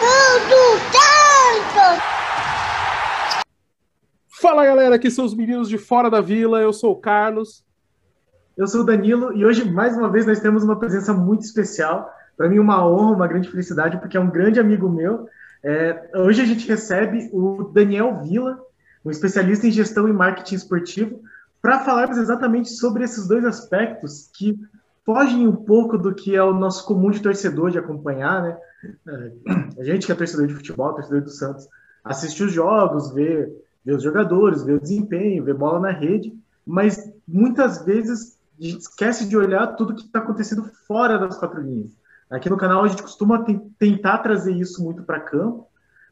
[0.00, 2.02] Tudo tanto!
[4.40, 7.62] Fala galera, aqui são os meninos de Fora da Vila, eu sou o Carlos.
[8.56, 12.10] Eu sou o Danilo e hoje, mais uma vez, nós temos uma presença muito especial.
[12.34, 15.28] Para mim, uma honra, uma grande felicidade, porque é um grande amigo meu.
[15.62, 18.58] É, hoje a gente recebe o Daniel Vila,
[19.04, 21.20] um especialista em gestão e marketing esportivo,
[21.60, 24.58] para falarmos exatamente sobre esses dois aspectos que
[25.12, 28.56] fogem um pouco do que é o nosso comum de torcedor de acompanhar, né?
[29.08, 31.66] É, a gente que é torcedor de futebol, torcedor do Santos,
[32.04, 33.52] assiste os jogos, vê,
[33.84, 36.32] vê os jogadores, vê o desempenho, vê bola na rede,
[36.64, 41.60] mas muitas vezes a gente esquece de olhar tudo que está acontecendo fora das quatro
[41.60, 41.90] linhas.
[42.30, 43.44] Aqui no canal a gente costuma
[43.78, 45.66] tentar trazer isso muito para campo,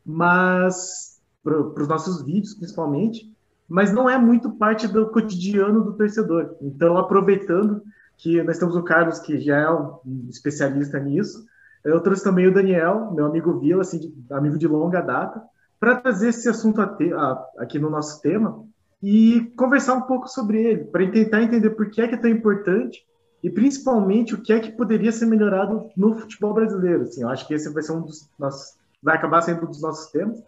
[0.04, 3.32] mas para os nossos vídeos principalmente,
[3.68, 6.56] mas não é muito parte do cotidiano do torcedor.
[6.60, 7.80] Então, aproveitando
[8.18, 11.46] que nós temos o Carlos, que já é um especialista nisso,
[11.84, 15.40] eu trouxe também o Daniel, meu amigo Vila, assim, amigo de longa data,
[15.78, 18.64] para trazer esse assunto a te, a, aqui no nosso tema
[19.00, 22.28] e conversar um pouco sobre ele, para tentar entender por que é que é tão
[22.28, 23.06] importante
[23.42, 27.02] e principalmente o que é que poderia ser melhorado no futebol brasileiro.
[27.02, 29.80] Assim, eu acho que esse vai ser um dos nossos, vai acabar sendo um dos
[29.80, 30.42] nossos temas,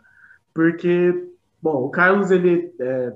[0.52, 1.30] porque,
[1.62, 3.12] bom, o Carlos ele é,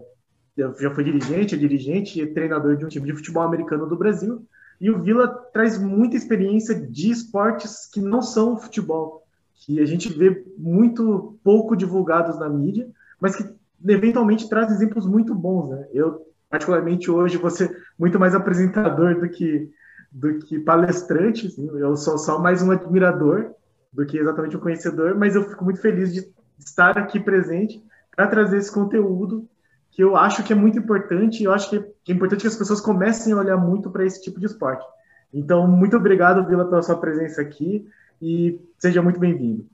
[0.57, 4.47] já foi dirigente, é dirigente e treinador de um time de futebol americano do Brasil,
[4.81, 10.09] e o Vila traz muita experiência de esportes que não são futebol, que a gente
[10.13, 12.89] vê muito pouco divulgados na mídia,
[13.21, 13.45] mas que
[13.87, 15.89] eventualmente traz exemplos muito bons, né?
[15.93, 19.71] Eu particularmente hoje ser muito mais apresentador do que
[20.13, 23.51] do que palestrante, assim, eu sou só mais um admirador
[23.93, 26.25] do que exatamente um conhecedor, mas eu fico muito feliz de
[26.57, 27.83] estar aqui presente
[28.15, 29.49] para trazer esse conteúdo
[29.95, 32.56] que eu acho que é muito importante e eu acho que é importante que as
[32.56, 34.84] pessoas comecem a olhar muito para esse tipo de esporte.
[35.33, 37.86] Então, muito obrigado, Vila, pela sua presença aqui
[38.20, 39.67] e seja muito bem-vindo.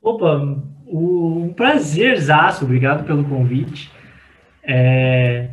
[0.00, 0.40] Opa,
[0.86, 3.90] um prazerzaço, obrigado pelo convite.
[4.62, 5.50] É,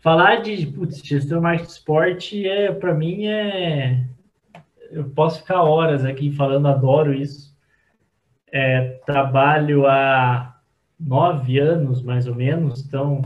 [0.00, 4.06] falar de putz, gestão marketing esporte é para mim é
[4.90, 7.54] eu posso ficar horas aqui falando, adoro isso.
[8.50, 10.47] É, trabalho há
[10.98, 12.84] nove anos, mais ou menos.
[12.84, 13.22] Então,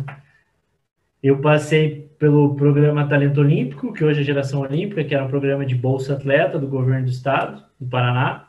[1.23, 5.65] eu passei pelo programa Talento Olímpico, que hoje é Geração Olímpica, que era um programa
[5.65, 8.49] de bolsa atleta do governo do estado, do Paraná.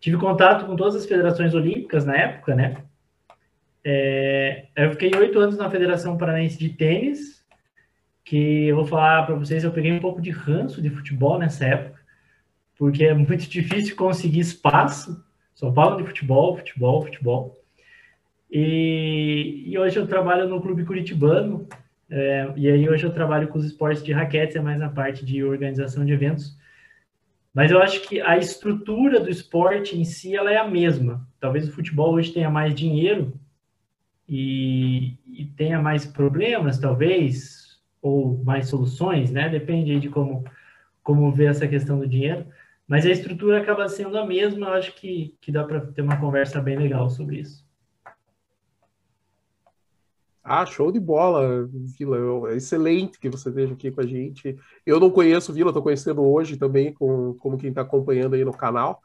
[0.00, 2.76] Tive contato com todas as federações olímpicas na época, né?
[3.84, 7.44] É, eu fiquei oito anos na Federação Paranaense de Tênis,
[8.24, 11.64] que eu vou falar para vocês, eu peguei um pouco de ranço de futebol nessa
[11.64, 11.98] época,
[12.76, 15.24] porque é muito difícil conseguir espaço.
[15.54, 17.57] Só falam de futebol, futebol, futebol.
[18.50, 21.68] E, e, hoje eu trabalho no Clube Curitibano,
[22.10, 25.24] é, e aí hoje eu trabalho com os esportes de raquetes, é mais na parte
[25.24, 26.56] de organização de eventos.
[27.52, 31.26] Mas eu acho que a estrutura do esporte em si ela é a mesma.
[31.40, 33.32] Talvez o futebol hoje tenha mais dinheiro
[34.28, 39.48] e, e tenha mais problemas, talvez, ou mais soluções, né?
[39.48, 40.44] Depende de como,
[41.02, 42.46] como ver essa questão do dinheiro.
[42.86, 46.16] Mas a estrutura acaba sendo a mesma, eu acho que, que dá para ter uma
[46.16, 47.67] conversa bem legal sobre isso.
[50.50, 52.50] Ah, show de bola, Vila.
[52.50, 54.56] É excelente que você esteja aqui com a gente.
[54.86, 58.52] Eu não conheço Vila, estou conhecendo hoje também, com, como quem está acompanhando aí no
[58.56, 59.02] canal.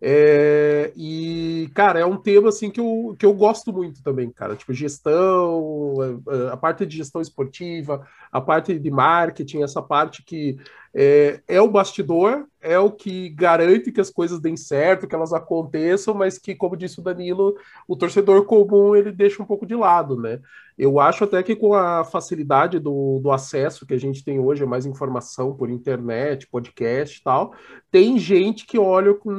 [0.00, 4.54] É, e, cara, é um tema assim que eu, que eu gosto muito também, cara.
[4.56, 5.94] Tipo, gestão,
[6.28, 10.58] a, a parte de gestão esportiva, a parte de marketing, essa parte que
[10.96, 15.32] é, é, o bastidor, é o que garante que as coisas deem certo, que elas
[15.32, 17.56] aconteçam, mas que, como disse o Danilo,
[17.88, 20.40] o torcedor comum ele deixa um pouco de lado, né?
[20.78, 24.64] Eu acho até que com a facilidade do, do acesso que a gente tem hoje,
[24.64, 27.54] mais informação por internet, podcast e tal,
[27.90, 29.32] tem gente que olha com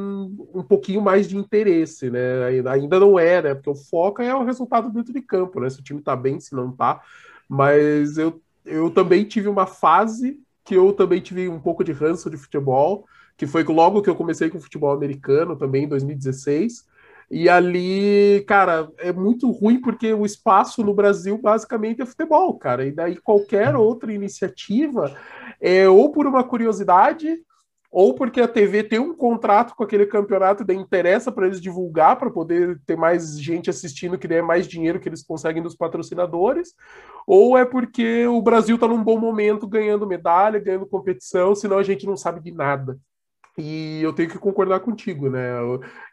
[0.54, 2.48] um pouquinho mais de interesse, né?
[2.70, 3.56] Ainda não é, né?
[3.56, 5.70] Porque o foco é o resultado dentro de campo, né?
[5.70, 7.02] Se o time tá bem, se não tá.
[7.48, 12.30] Mas eu, eu também tive uma fase que eu também tive um pouco de ranço
[12.30, 13.06] de futebol,
[13.38, 16.86] que foi logo que eu comecei com futebol americano, também em 2016.
[17.30, 22.86] E ali, cara, é muito ruim porque o espaço no Brasil basicamente é futebol, cara.
[22.86, 25.16] E daí qualquer outra iniciativa
[25.62, 27.40] é ou por uma curiosidade
[27.96, 31.62] ou porque a TV tem um contrato com aquele campeonato e daí interessa para eles
[31.62, 35.78] divulgar para poder ter mais gente assistindo, que der mais dinheiro que eles conseguem dos
[35.78, 36.74] patrocinadores,
[37.26, 41.84] ou é porque o Brasil está num bom momento ganhando medalha, ganhando competição, senão a
[41.84, 43.00] gente não sabe de nada.
[43.58, 45.50] E eu tenho que concordar contigo, né?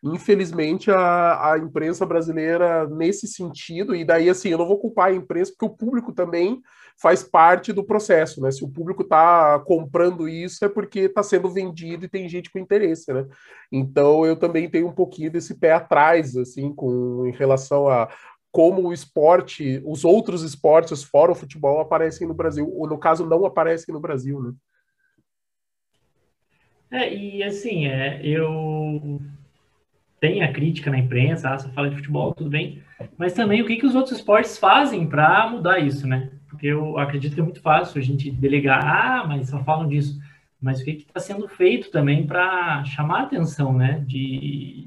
[0.02, 5.14] Infelizmente, a, a imprensa brasileira, nesse sentido, e daí, assim, eu não vou culpar a
[5.14, 6.62] imprensa, porque o público também
[7.00, 8.50] faz parte do processo, né?
[8.52, 12.60] Se o público está comprando isso, é porque está sendo vendido e tem gente com
[12.60, 13.26] interesse, né?
[13.72, 18.08] Então, eu também tenho um pouquinho desse pé atrás, assim, com, em relação a
[18.52, 23.26] como o esporte, os outros esportes fora o futebol aparecem no Brasil, ou no caso
[23.26, 24.52] não aparecem no Brasil, né?
[26.92, 29.18] É, e assim, é, eu
[30.20, 32.82] tenho a crítica na imprensa, ah, você fala de futebol, tudo bem,
[33.16, 36.30] mas também o que, que os outros esportes fazem para mudar isso, né?
[36.50, 40.20] Porque eu acredito que é muito fácil a gente delegar, ah, mas só falam disso,
[40.60, 44.86] mas o que está sendo feito também para chamar a atenção, né, de,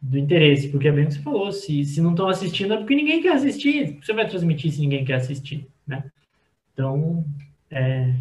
[0.00, 2.78] do interesse, porque é bem o que você falou, se, se não estão assistindo é
[2.78, 6.10] porque ninguém quer assistir, você vai transmitir se ninguém quer assistir, né?
[6.72, 7.26] Então,
[7.70, 8.14] é,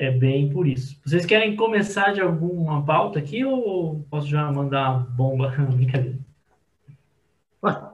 [0.00, 0.98] é bem por isso.
[1.04, 5.54] Vocês querem começar de alguma pauta aqui ou posso já mandar bomba?
[5.76, 6.18] Brincadeira.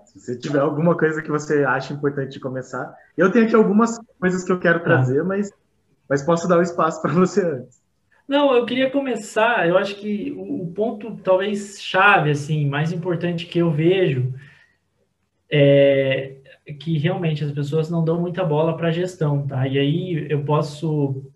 [0.04, 4.44] se você tiver alguma coisa que você acha importante começar, eu tenho aqui algumas coisas
[4.44, 5.24] que eu quero trazer, ah.
[5.24, 5.52] mas,
[6.08, 7.82] mas posso dar o um espaço para você antes.
[8.28, 9.68] Não, eu queria começar.
[9.68, 14.32] Eu acho que o ponto talvez chave, assim, mais importante que eu vejo
[15.50, 16.36] é
[16.78, 19.66] que realmente as pessoas não dão muita bola para a gestão, tá?
[19.66, 21.32] E aí eu posso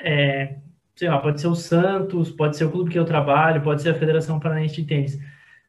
[0.00, 0.56] é,
[0.94, 3.90] sei lá, pode ser o Santos, pode ser o clube que eu trabalho, pode ser
[3.90, 5.20] a Federação Paranaense de Tênis,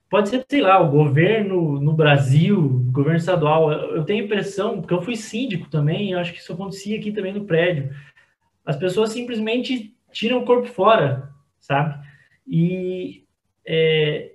[0.10, 3.72] pode ser, sei lá, o governo no Brasil, governo estadual.
[3.72, 7.12] Eu tenho a impressão, porque eu fui síndico também, eu acho que isso acontecia aqui
[7.12, 7.90] também no prédio.
[8.66, 12.06] As pessoas simplesmente tiram o corpo fora, sabe?
[12.48, 13.26] E
[13.66, 14.32] é,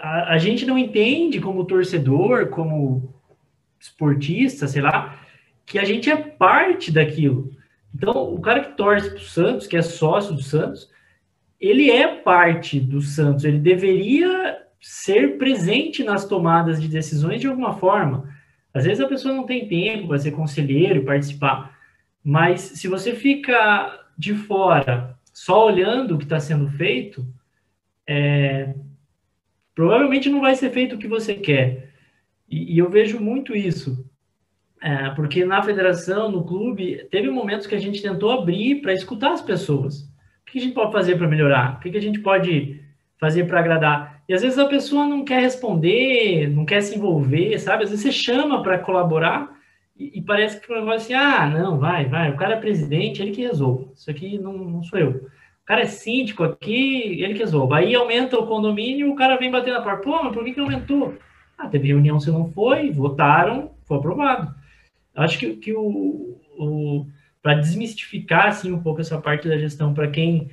[0.00, 3.14] a, a gente não entende como torcedor, como
[3.78, 5.18] esportista, sei lá,
[5.64, 7.50] que a gente é parte daquilo.
[7.94, 10.90] Então, o cara que torce para o Santos, que é sócio do Santos,
[11.60, 17.74] ele é parte do Santos, ele deveria ser presente nas tomadas de decisões de alguma
[17.74, 18.28] forma.
[18.72, 21.76] Às vezes a pessoa não tem tempo para ser conselheiro e participar,
[22.24, 27.26] mas se você fica de fora só olhando o que está sendo feito,
[28.06, 28.74] é,
[29.74, 31.92] provavelmente não vai ser feito o que você quer.
[32.48, 34.04] E, e eu vejo muito isso.
[34.82, 39.32] É, porque na federação, no clube, teve momentos que a gente tentou abrir para escutar
[39.32, 40.02] as pessoas.
[40.02, 41.76] O que a gente pode fazer para melhorar?
[41.76, 42.80] O que a gente pode
[43.18, 44.22] fazer para agradar?
[44.26, 47.84] E às vezes a pessoa não quer responder, não quer se envolver, sabe?
[47.84, 49.54] Às vezes você chama para colaborar
[49.98, 53.20] e, e, parece que o negócio assim, ah, não, vai, vai, o cara é presidente,
[53.20, 53.88] ele que resolve.
[53.94, 55.10] Isso aqui não, não sou eu.
[55.10, 57.74] O cara é síndico aqui, ele que resolve.
[57.74, 60.02] Aí aumenta o condomínio, o cara vem bater na porta.
[60.02, 61.14] Pô, mas por que, que aumentou?
[61.58, 64.54] Ah, teve reunião, você não foi, votaram, foi aprovado.
[65.20, 67.06] Acho que, que o, o
[67.42, 70.50] para desmistificar assim um pouco essa parte da gestão para quem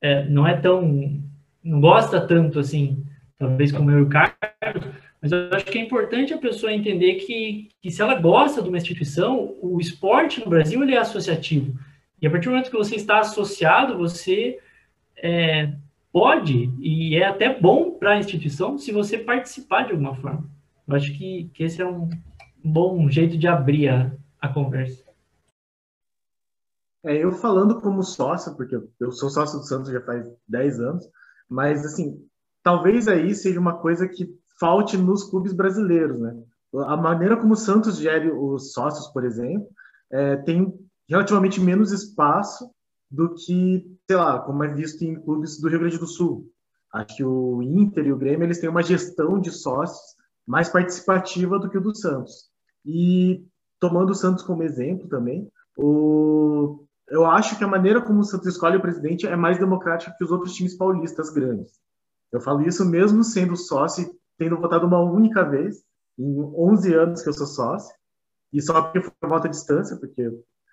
[0.00, 1.22] é, não é tão
[1.62, 3.04] não gosta tanto assim,
[3.38, 4.84] talvez como eu e o Carlos,
[5.20, 8.68] mas eu acho que é importante a pessoa entender que, que se ela gosta de
[8.68, 11.78] uma instituição, o esporte no Brasil ele é associativo.
[12.20, 14.58] E a partir do momento que você está associado, você
[15.16, 15.72] é,
[16.12, 20.46] pode, e é até bom para a instituição, se você participar de alguma forma.
[20.86, 22.10] Eu acho que, que esse é um,
[22.64, 25.04] bom jeito de abrir a, a conversa.
[27.04, 31.04] É, eu falando como sócio, porque eu sou sócio do Santos já faz 10 anos,
[31.46, 32.26] mas assim,
[32.62, 36.34] talvez aí seja uma coisa que falte nos clubes brasileiros, né?
[36.86, 39.68] A maneira como o Santos gere os sócios, por exemplo,
[40.10, 40.72] é, tem
[41.06, 42.70] relativamente menos espaço
[43.10, 46.50] do que, sei lá, como é visto em clubes do Rio Grande do Sul.
[46.90, 51.58] Acho que o Inter e o Grêmio eles têm uma gestão de sócios mais participativa
[51.58, 52.53] do que o do Santos.
[52.84, 53.46] E
[53.80, 58.46] tomando o Santos como exemplo também, o, eu acho que a maneira como o Santos
[58.46, 61.72] escolhe o presidente é mais democrática que os outros times paulistas grandes.
[62.32, 65.82] Eu falo isso mesmo sendo sócio, tendo votado uma única vez,
[66.18, 67.94] em 11 anos que eu sou sócio,
[68.52, 70.30] e só porque foi voto à distância, porque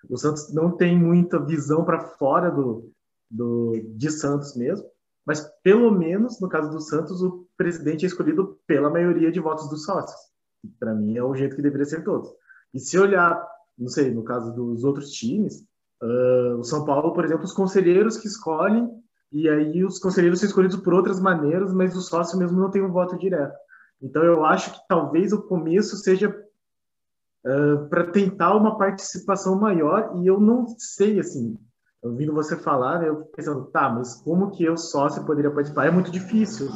[0.08, 2.90] o Santos não tem muita visão para fora do,
[3.30, 4.86] do, de Santos mesmo,
[5.24, 9.68] mas pelo menos, no caso do Santos, o presidente é escolhido pela maioria de votos
[9.68, 10.31] dos sócios.
[10.78, 12.30] Para mim é o jeito que deveria ser todos.
[12.72, 13.46] E se olhar,
[13.78, 15.64] não sei, no caso dos outros times,
[16.02, 18.90] uh, o São Paulo, por exemplo, os conselheiros que escolhem,
[19.30, 22.82] e aí os conselheiros são escolhidos por outras maneiras, mas o sócio mesmo não tem
[22.82, 23.56] um voto direto.
[24.00, 30.26] Então eu acho que talvez o começo seja uh, para tentar uma participação maior, e
[30.26, 31.56] eu não sei, assim,
[32.02, 35.86] ouvindo você falar, né, eu pensando, tá, mas como que eu sócio poderia participar?
[35.86, 36.66] É muito difícil.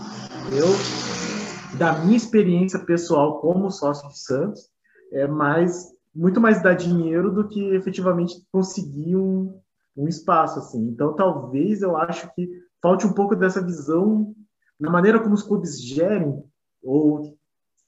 [0.52, 1.15] Eu
[1.78, 4.68] da minha experiência pessoal como sócio de Santos,
[5.12, 9.60] é mais muito mais dar dinheiro do que efetivamente conseguir um,
[9.94, 10.82] um espaço assim.
[10.88, 12.48] Então, talvez eu acho que
[12.80, 14.34] falte um pouco dessa visão
[14.80, 16.42] na maneira como os clubes gerem
[16.82, 17.36] ou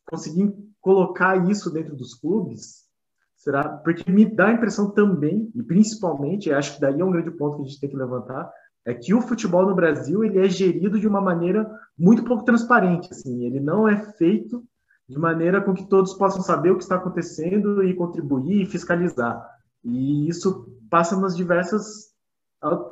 [0.04, 2.86] conseguir colocar isso dentro dos clubes?
[3.34, 3.66] Será?
[3.66, 7.56] Porque me dá a impressão também, e principalmente, acho que daí é um grande ponto
[7.56, 8.50] que a gente tem que levantar,
[8.84, 13.08] é que o futebol no Brasil ele é gerido de uma maneira muito pouco transparente.
[13.10, 14.64] Assim, ele não é feito
[15.08, 19.42] de maneira com que todos possam saber o que está acontecendo e contribuir e fiscalizar.
[19.84, 22.08] E isso passa nas diversas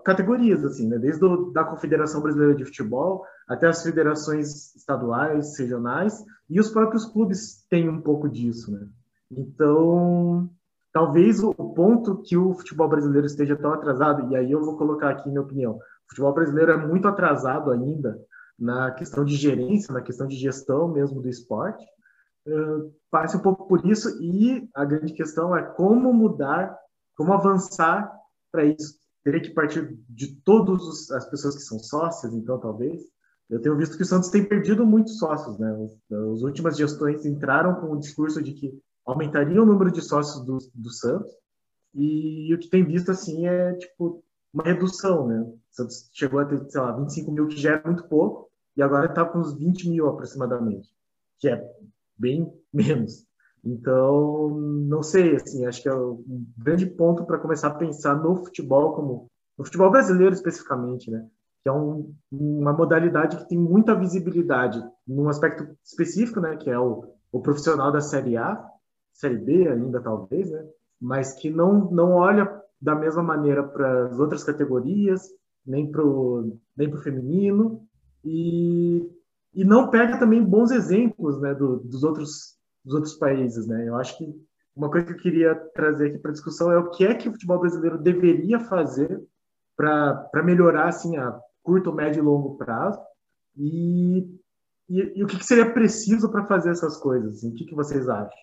[0.05, 0.99] categorias, assim, né?
[0.99, 7.05] desde a da Confederação Brasileira de Futebol até as federações estaduais, regionais, e os próprios
[7.05, 8.71] clubes têm um pouco disso.
[8.71, 8.87] Né?
[9.31, 10.49] Então,
[10.97, 15.11] talvez o ponto que o futebol brasileiro esteja tão atrasado, e aí eu vou colocar
[15.11, 18.19] aqui minha opinião, o futebol brasileiro é muito atrasado ainda
[18.59, 21.85] na questão de gerência, na questão de gestão mesmo do esporte,
[22.49, 26.75] uh, passe um pouco por isso, e a grande questão é como mudar,
[27.15, 28.11] como avançar
[28.51, 33.03] para isso teria que partir de todas as pessoas que são sócias, então, talvez.
[33.51, 35.77] Eu tenho visto que o Santos tem perdido muitos sócios, né?
[36.33, 38.73] As últimas gestões entraram com o discurso de que
[39.07, 41.33] aumentaria o número de sócios do, do Santos,
[41.95, 44.23] e o que tem visto, assim, é, tipo,
[44.53, 45.41] uma redução, né?
[45.41, 48.83] O Santos chegou a ter, sei lá, 25 mil, que já é muito pouco, e
[48.83, 50.89] agora está com uns 20 mil aproximadamente,
[51.39, 51.63] que é
[52.19, 53.27] bem menos.
[53.65, 58.37] Então, não sei, assim, acho que é um grande ponto para começar a pensar no
[58.37, 61.27] futebol como no futebol brasileiro especificamente, né?
[61.63, 66.57] Que é um, uma modalidade que tem muita visibilidade num aspecto específico, né?
[66.57, 68.63] Que é o, o profissional da Série A,
[69.17, 70.65] Série B ainda talvez, né?
[71.01, 75.23] Mas que não não olha da mesma maneira para as outras categorias,
[75.67, 77.87] nem para o nem pro feminino
[78.25, 79.09] e,
[79.55, 81.55] e não pega também bons exemplos, né?
[81.55, 83.89] Do, dos outros dos outros países, né?
[83.89, 84.33] Eu acho que
[84.75, 87.33] uma coisa que eu queria trazer aqui para discussão é o que é que o
[87.33, 89.21] futebol brasileiro deveria fazer
[89.77, 93.01] para melhorar assim a curto, médio e longo prazo
[93.57, 94.19] e,
[94.89, 97.37] e, e o que, que, seria preciso para fazer essas coisas?
[97.37, 97.51] Assim?
[97.51, 98.39] O que, que vocês acham?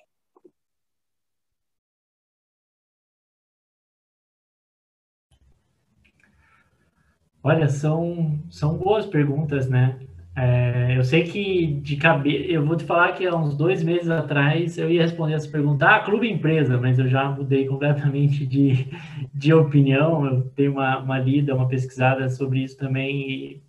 [7.44, 10.00] Olha, são, são boas perguntas, né?
[10.36, 14.10] É, eu sei que de cabeça, eu vou te falar que há uns dois meses
[14.10, 18.88] atrás eu ia responder essa pergunta, ah, clube empresa, mas eu já mudei completamente de,
[19.34, 20.26] de opinião.
[20.26, 23.62] Eu tenho uma, uma lida, uma pesquisada sobre isso também e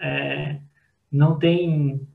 [0.00, 0.60] é,
[1.12, 2.06] não tem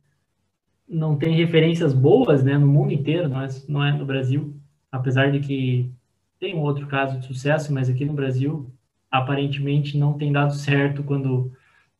[0.88, 4.56] não tem referências boas, né, no mundo inteiro, não é, não é no Brasil,
[4.92, 5.92] apesar de que
[6.40, 8.72] tem um outro caso de sucesso, mas aqui no Brasil
[9.12, 11.52] aparentemente não tem dado certo quando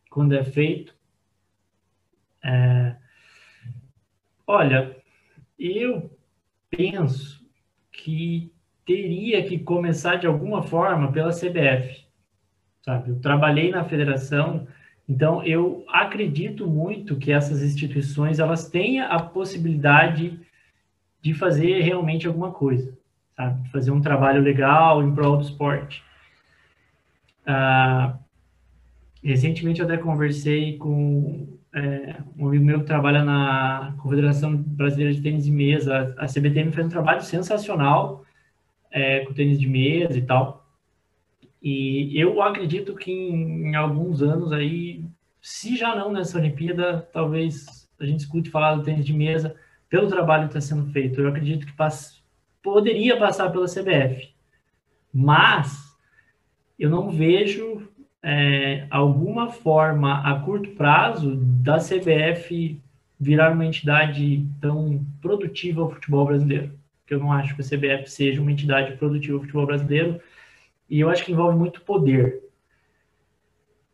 [0.10, 0.94] quando é feito.
[2.44, 2.96] É,
[4.48, 4.96] olha,
[5.58, 6.10] eu
[6.70, 7.46] penso
[7.92, 8.52] que
[8.86, 12.06] teria que começar de alguma forma pela CBF,
[12.82, 13.12] sabe?
[13.12, 14.68] Eu trabalhei na federação,
[15.08, 20.40] então eu acredito muito que essas instituições elas tenham a possibilidade
[21.22, 22.98] de fazer realmente alguma coisa,
[23.36, 23.70] sabe?
[23.70, 26.04] Fazer um trabalho legal em prol do esporte.
[27.46, 28.18] Ah,
[29.24, 35.22] recentemente eu até conversei com é, um amigo meu que trabalha na Confederação Brasileira de
[35.22, 38.26] Tênis de Mesa, a CBTM fez um trabalho sensacional
[38.92, 40.68] é, com tênis de mesa e tal.
[41.62, 45.04] E eu acredito que em, em, alguns anos aí,
[45.42, 49.56] se já não nessa Olimpíada, talvez a gente escute falar do tênis de mesa
[49.90, 51.20] pelo trabalho que está sendo feito.
[51.20, 52.18] Eu acredito que pass
[52.62, 54.34] poderia passar pela CBF,
[55.14, 55.89] mas
[56.80, 57.88] eu não vejo
[58.24, 62.82] é, alguma forma a curto prazo da CBF
[63.20, 66.72] virar uma entidade tão produtiva ao futebol brasileiro.
[67.06, 70.22] Que eu não acho que a CBF seja uma entidade produtiva ao futebol brasileiro
[70.90, 72.42] e eu acho que envolve muito poder.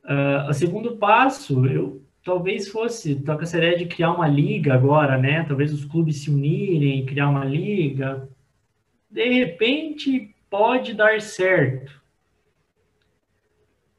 [0.03, 5.43] Uh, o segundo passo, eu talvez fosse toca ideia de criar uma liga agora, né?
[5.43, 8.29] Talvez os clubes se unirem, criar uma liga.
[9.09, 12.04] De repente pode dar certo.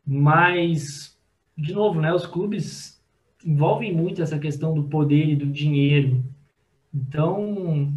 [0.07, 1.19] Mas,
[1.57, 3.03] de novo, né, os clubes
[3.45, 6.25] envolvem muito essa questão do poder e do dinheiro.
[6.95, 7.93] Então,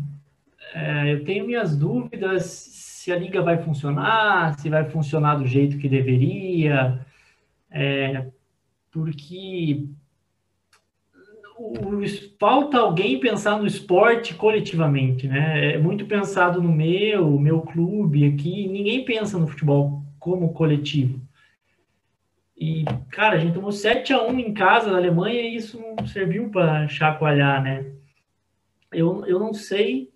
[0.74, 5.78] é, eu tenho minhas dúvidas se a liga vai funcionar, se vai funcionar do jeito
[5.78, 7.06] que deveria,
[7.72, 8.28] é,
[8.92, 9.88] porque
[11.58, 12.02] o,
[12.40, 15.74] falta alguém pensar no esporte coletivamente, né?
[15.74, 21.22] É muito pensado no meu, meu clube aqui, ninguém pensa no futebol como coletivo.
[22.60, 26.06] E, cara, a gente tomou 7 a 1 em casa na Alemanha e isso não
[26.06, 27.90] serviu para chacoalhar, né?
[28.92, 30.12] Eu, eu não sei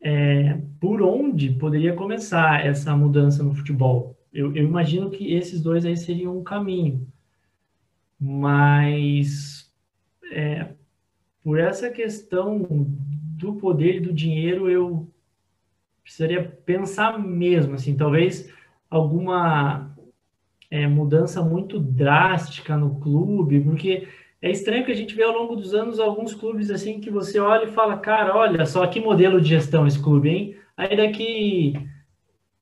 [0.00, 4.16] é, por onde poderia começar essa mudança no futebol.
[4.32, 7.06] Eu, eu, imagino que esses dois aí seriam um caminho.
[8.18, 9.70] mas
[10.32, 10.68] é,
[11.42, 12.66] por essa questão
[13.36, 15.06] do poder e do dinheiro, eu
[16.02, 18.50] precisaria pensar mesmo, assim, talvez
[18.88, 19.93] alguma
[20.74, 24.08] é, mudança muito drástica no clube, porque
[24.42, 27.38] é estranho que a gente vê ao longo dos anos alguns clubes assim que você
[27.38, 30.56] olha e fala, cara, olha só que modelo de gestão esse clube, hein?
[30.76, 31.74] Aí daqui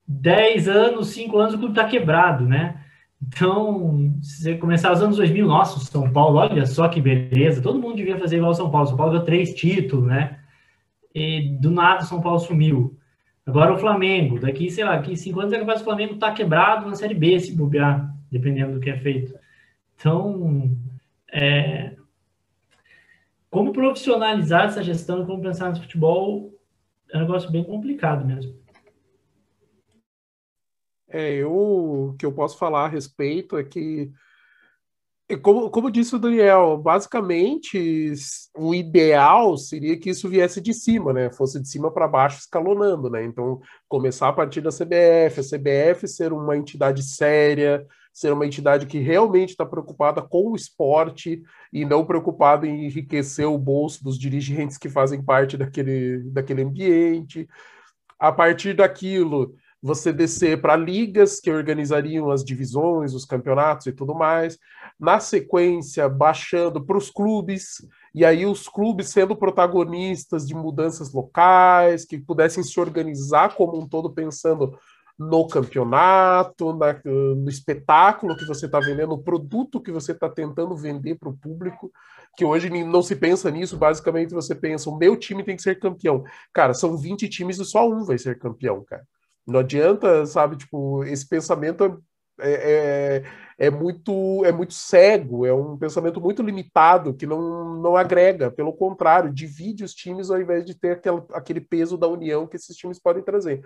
[0.07, 2.83] 10 anos, 5 anos, o clube está quebrado, né?
[3.27, 7.81] Então, se você começar os anos 2000, nossa, São Paulo, olha só que beleza, todo
[7.81, 8.89] mundo devia fazer igual São Paulo.
[8.89, 10.39] São Paulo deu três títulos, né?
[11.15, 12.95] E do nada São Paulo sumiu.
[13.45, 16.35] Agora o Flamengo, daqui, sei lá, daqui cinco anos é capaz o Flamengo estar tá
[16.35, 19.37] quebrado na Série B, se bobear, dependendo do que é feito.
[19.97, 20.77] Então,
[21.33, 21.97] é,
[23.51, 26.53] como profissionalizar essa gestão e como pensar no futebol
[27.11, 28.55] é um negócio bem complicado mesmo.
[31.09, 34.11] É, eu, o que eu posso falar a respeito é que,
[35.37, 38.13] como, como disse o Daniel, basicamente
[38.57, 41.31] o ideal seria que isso viesse de cima, né?
[41.31, 43.25] Fosse de cima para baixo escalonando, né?
[43.25, 48.87] Então, começar a partir da CBF, a CBF ser uma entidade séria, ser uma entidade
[48.87, 54.19] que realmente está preocupada com o esporte e não preocupada em enriquecer o bolso dos
[54.19, 57.49] dirigentes que fazem parte daquele, daquele ambiente.
[58.19, 64.15] A partir daquilo, você descer para ligas que organizariam as divisões, os campeonatos e tudo
[64.15, 64.57] mais.
[65.03, 72.05] Na sequência, baixando para os clubes, e aí os clubes sendo protagonistas de mudanças locais,
[72.05, 74.79] que pudessem se organizar como um todo pensando
[75.19, 80.77] no campeonato, na, no espetáculo que você está vendendo, no produto que você está tentando
[80.77, 81.91] vender para o público,
[82.37, 85.81] que hoje não se pensa nisso, basicamente você pensa, o meu time tem que ser
[85.81, 86.23] campeão.
[86.53, 89.03] Cara, são 20 times e só um vai ser campeão, cara.
[89.45, 92.01] Não adianta, sabe, tipo, esse pensamento
[92.41, 93.25] é, é,
[93.59, 98.73] é, muito é muito cego, é um pensamento muito limitado que não, não agrega, pelo
[98.73, 102.77] contrário, divide os times ao invés de ter aquele, aquele peso da união que esses
[102.77, 103.63] times podem trazer.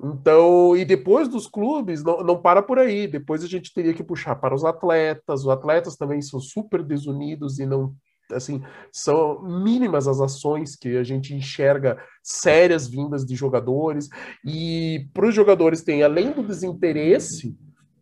[0.00, 3.08] Então, e depois dos clubes, não, não para por aí.
[3.08, 5.40] Depois a gente teria que puxar para os atletas.
[5.40, 7.94] Os atletas também são super desunidos e não
[8.30, 14.08] assim, são mínimas as ações que a gente enxerga sérias vindas de jogadores
[14.44, 17.56] e para os jogadores tem além do desinteresse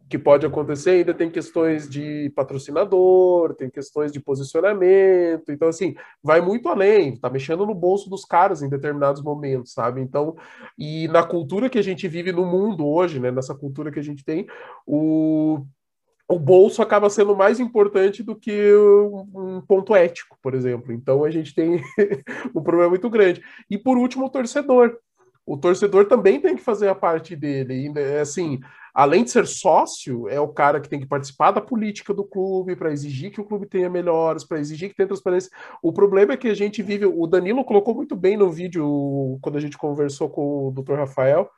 [0.09, 6.41] que pode acontecer, ainda tem questões de patrocinador, tem questões de posicionamento, então assim, vai
[6.41, 10.01] muito além, tá mexendo no bolso dos caras em determinados momentos, sabe?
[10.01, 10.37] Então,
[10.79, 14.03] e na cultura que a gente vive no mundo hoje, né, nessa cultura que a
[14.03, 14.47] gente tem,
[14.87, 15.67] o
[16.29, 20.93] o bolso acaba sendo mais importante do que um ponto ético, por exemplo.
[20.93, 21.81] Então a gente tem
[22.55, 23.41] um problema muito grande.
[23.71, 24.99] E por último, o torcedor.
[25.47, 27.89] O torcedor também tem que fazer a parte dele.
[27.95, 28.59] E, assim,
[28.93, 32.75] além de ser sócio, é o cara que tem que participar da política do clube
[32.75, 35.51] para exigir que o clube tenha melhores, para exigir que tenha transparência.
[35.81, 37.07] O problema é que a gente vive.
[37.07, 40.95] O Danilo colocou muito bem no vídeo quando a gente conversou com o Dr.
[40.95, 41.49] Rafael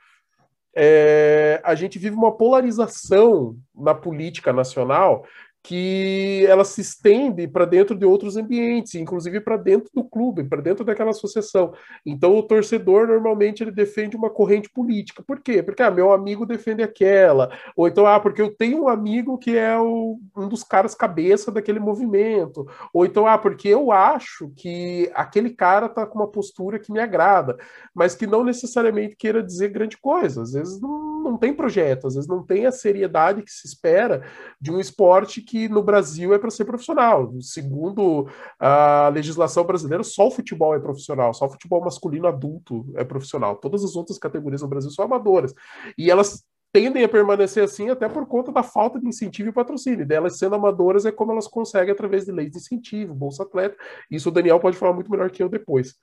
[0.80, 5.24] é, a gente vive uma polarização na política nacional
[5.62, 10.62] que ela se estende para dentro de outros ambientes, inclusive para dentro do clube, para
[10.62, 11.72] dentro daquela associação.
[12.06, 15.22] Então o torcedor normalmente ele defende uma corrente política.
[15.22, 15.62] Por quê?
[15.62, 19.56] Porque ah, meu amigo defende aquela, ou então ah, porque eu tenho um amigo que
[19.56, 25.10] é o, um dos caras cabeça daquele movimento, ou então ah, porque eu acho que
[25.14, 27.56] aquele cara está com uma postura que me agrada,
[27.94, 30.42] mas que não necessariamente queira dizer grande coisa.
[30.42, 34.24] Às vezes não, não tem projeto, às vezes não tem a seriedade que se espera
[34.60, 37.32] de um esporte que no Brasil é para ser profissional.
[37.40, 43.04] Segundo a legislação brasileira, só o futebol é profissional, só o futebol masculino adulto é
[43.04, 43.56] profissional.
[43.56, 45.54] Todas as outras categorias no Brasil são amadoras.
[45.96, 50.06] E elas tendem a permanecer assim até por conta da falta de incentivo e patrocínio.
[50.06, 53.76] Delas sendo amadoras é como elas conseguem através de leis de incentivo, Bolsa Atleta.
[54.10, 55.94] Isso o Daniel pode falar muito melhor que eu depois.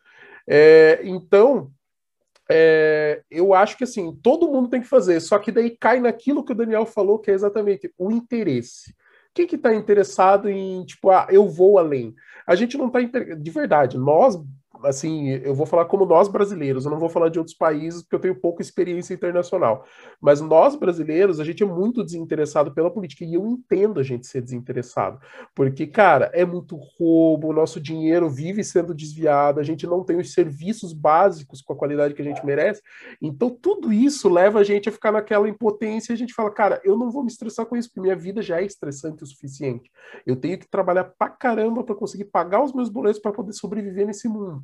[0.47, 1.71] É, então,
[2.49, 6.43] é, eu acho que assim, todo mundo tem que fazer, só que daí cai naquilo
[6.43, 8.93] que o Daniel falou, que é exatamente o interesse.
[9.33, 12.15] Quem que está interessado em, tipo, ah, eu vou além?
[12.47, 14.39] A gente não está, de verdade, nós
[14.85, 18.15] assim, eu vou falar como nós brasileiros, eu não vou falar de outros países porque
[18.15, 19.85] eu tenho pouca experiência internacional.
[20.21, 24.27] Mas nós brasileiros, a gente é muito desinteressado pela política e eu entendo a gente
[24.27, 25.19] ser desinteressado,
[25.53, 30.17] porque cara, é muito roubo, o nosso dinheiro vive sendo desviado, a gente não tem
[30.17, 32.81] os serviços básicos com a qualidade que a gente merece.
[33.21, 36.81] Então tudo isso leva a gente a ficar naquela impotência e a gente fala, cara,
[36.83, 39.91] eu não vou me estressar com isso, porque minha vida já é estressante o suficiente.
[40.25, 44.05] Eu tenho que trabalhar pra caramba para conseguir pagar os meus boletos para poder sobreviver
[44.05, 44.63] nesse mundo.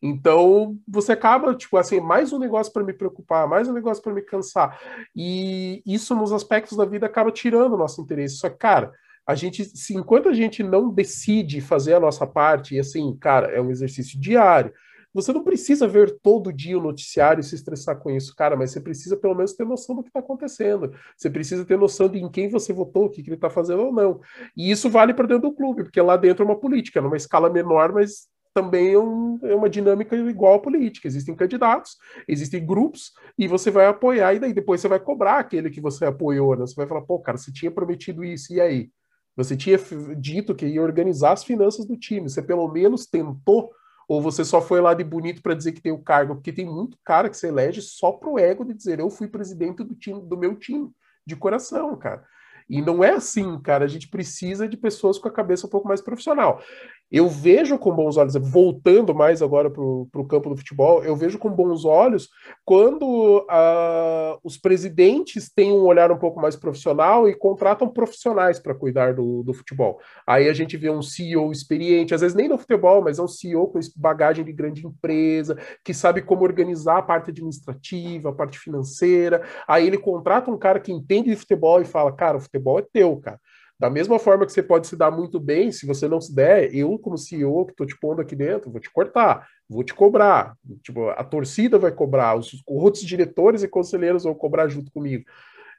[0.00, 4.14] Então, você acaba, tipo assim, mais um negócio para me preocupar, mais um negócio para
[4.14, 4.78] me cansar.
[5.14, 8.36] E isso, nos aspectos da vida, acaba tirando o nosso interesse.
[8.36, 8.92] Só que, cara,
[9.26, 13.48] a gente, se, enquanto a gente não decide fazer a nossa parte, e assim, cara,
[13.48, 14.72] é um exercício diário,
[15.12, 18.70] você não precisa ver todo dia o noticiário e se estressar com isso, cara, mas
[18.70, 20.92] você precisa pelo menos ter noção do que está acontecendo.
[21.16, 23.82] Você precisa ter noção de em quem você votou, o que, que ele está fazendo
[23.82, 24.20] ou não.
[24.56, 27.50] E isso vale para dentro do clube, porque lá dentro é uma política, numa escala
[27.50, 31.06] menor, mas também é, um, é, uma dinâmica igual à política.
[31.06, 35.70] Existem candidatos, existem grupos, e você vai apoiar, e daí depois você vai cobrar aquele
[35.70, 36.66] que você apoiou, né?
[36.66, 38.90] Você vai falar, pô, cara, você tinha prometido isso, e aí?
[39.36, 39.78] Você tinha
[40.16, 43.70] dito que ia organizar as finanças do time, você pelo menos tentou
[44.08, 46.34] ou você só foi lá de bonito para dizer que tem o cargo?
[46.34, 49.84] Porque tem muito cara que se elege só pro ego de dizer eu fui presidente
[49.84, 50.90] do time do meu time,
[51.26, 52.24] de coração, cara.
[52.68, 53.84] E não é assim, cara.
[53.84, 56.62] A gente precisa de pessoas com a cabeça um pouco mais profissional
[57.10, 61.38] eu vejo com bons olhos, voltando mais agora para o campo do futebol, eu vejo
[61.38, 62.28] com bons olhos
[62.64, 68.74] quando uh, os presidentes têm um olhar um pouco mais profissional e contratam profissionais para
[68.74, 69.98] cuidar do, do, futebol.
[70.26, 73.28] Aí a gente vê um CEO experiente, às vezes nem no futebol, mas é um
[73.28, 78.58] CEO com bagagem de grande empresa, que sabe como organizar a parte administrativa, a parte
[78.58, 79.42] financeira.
[79.66, 82.82] Aí ele contrata um cara que entende de futebol e fala: Cara, o futebol é
[82.82, 83.40] teu, cara.
[83.78, 86.74] Da mesma forma que você pode se dar muito bem, se você não se der,
[86.74, 90.56] eu, como CEO que estou te pondo aqui dentro, vou te cortar, vou te cobrar.
[90.82, 95.24] Tipo, a torcida vai cobrar, os outros diretores e conselheiros vão cobrar junto comigo.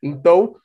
[0.02, 0.56] Então,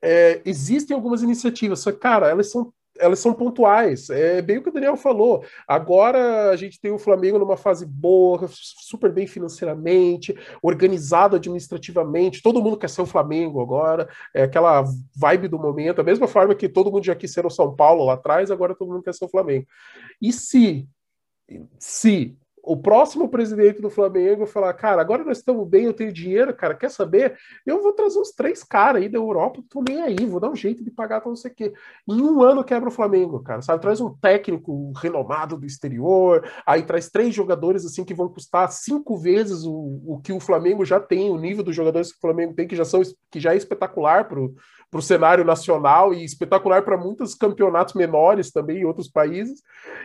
[0.00, 4.10] é, existem algumas iniciativas, só cara, elas são elas são pontuais.
[4.10, 5.44] É bem o que o Daniel falou.
[5.66, 12.42] Agora a gente tem o Flamengo numa fase boa, super bem financeiramente, organizado administrativamente.
[12.42, 14.08] Todo mundo quer ser o Flamengo agora.
[14.34, 14.84] É aquela
[15.16, 15.96] vibe do momento.
[15.96, 18.74] Da mesma forma que todo mundo já quis ser o São Paulo lá atrás, agora
[18.74, 19.66] todo mundo quer ser o Flamengo.
[20.20, 20.86] E se,
[21.78, 26.54] se o próximo presidente do Flamengo falar, cara, agora nós estamos bem, eu tenho dinheiro,
[26.54, 27.36] cara, quer saber?
[27.66, 30.56] Eu vou trazer uns três caras aí da Europa, tô nem aí, vou dar um
[30.56, 31.72] jeito de pagar para não sei o quê.
[32.08, 33.80] Em um ano quebra o Flamengo, cara, sabe?
[33.80, 39.16] Traz um técnico renomado do exterior, aí traz três jogadores assim que vão custar cinco
[39.18, 42.54] vezes o, o que o Flamengo já tem, o nível dos jogadores que o Flamengo
[42.54, 44.54] tem, que já são que já é espetacular pro,
[44.90, 49.62] para o cenário nacional e espetacular para muitos campeonatos menores também em outros países.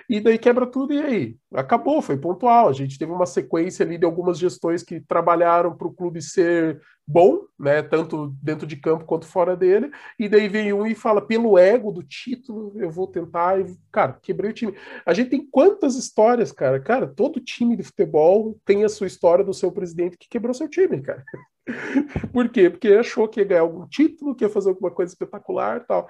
[0.07, 1.35] E daí quebra tudo e aí?
[1.53, 5.93] Acabou, foi A gente teve uma sequência ali de algumas gestões que trabalharam para o
[5.93, 10.87] clube ser bom, né, tanto dentro de campo quanto fora dele, e daí vem um
[10.87, 14.75] e fala, pelo ego do título, eu vou tentar, e, cara, quebrei o time.
[15.05, 16.79] A gente tem quantas histórias, cara?
[16.79, 20.67] Cara, todo time de futebol tem a sua história do seu presidente que quebrou seu
[20.67, 21.23] time, cara.
[22.33, 22.69] Por quê?
[22.69, 26.07] Porque achou que ia ganhar algum título, que ia fazer alguma coisa espetacular tal.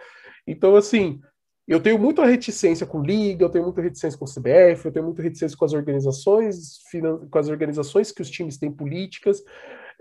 [0.48, 1.20] Então, assim,
[1.68, 5.06] eu tenho muita reticência com liga, eu tenho muita reticência com o CBF, eu tenho
[5.06, 6.80] muita reticência com as organizações,
[7.32, 9.44] com as organizações que os times têm políticas,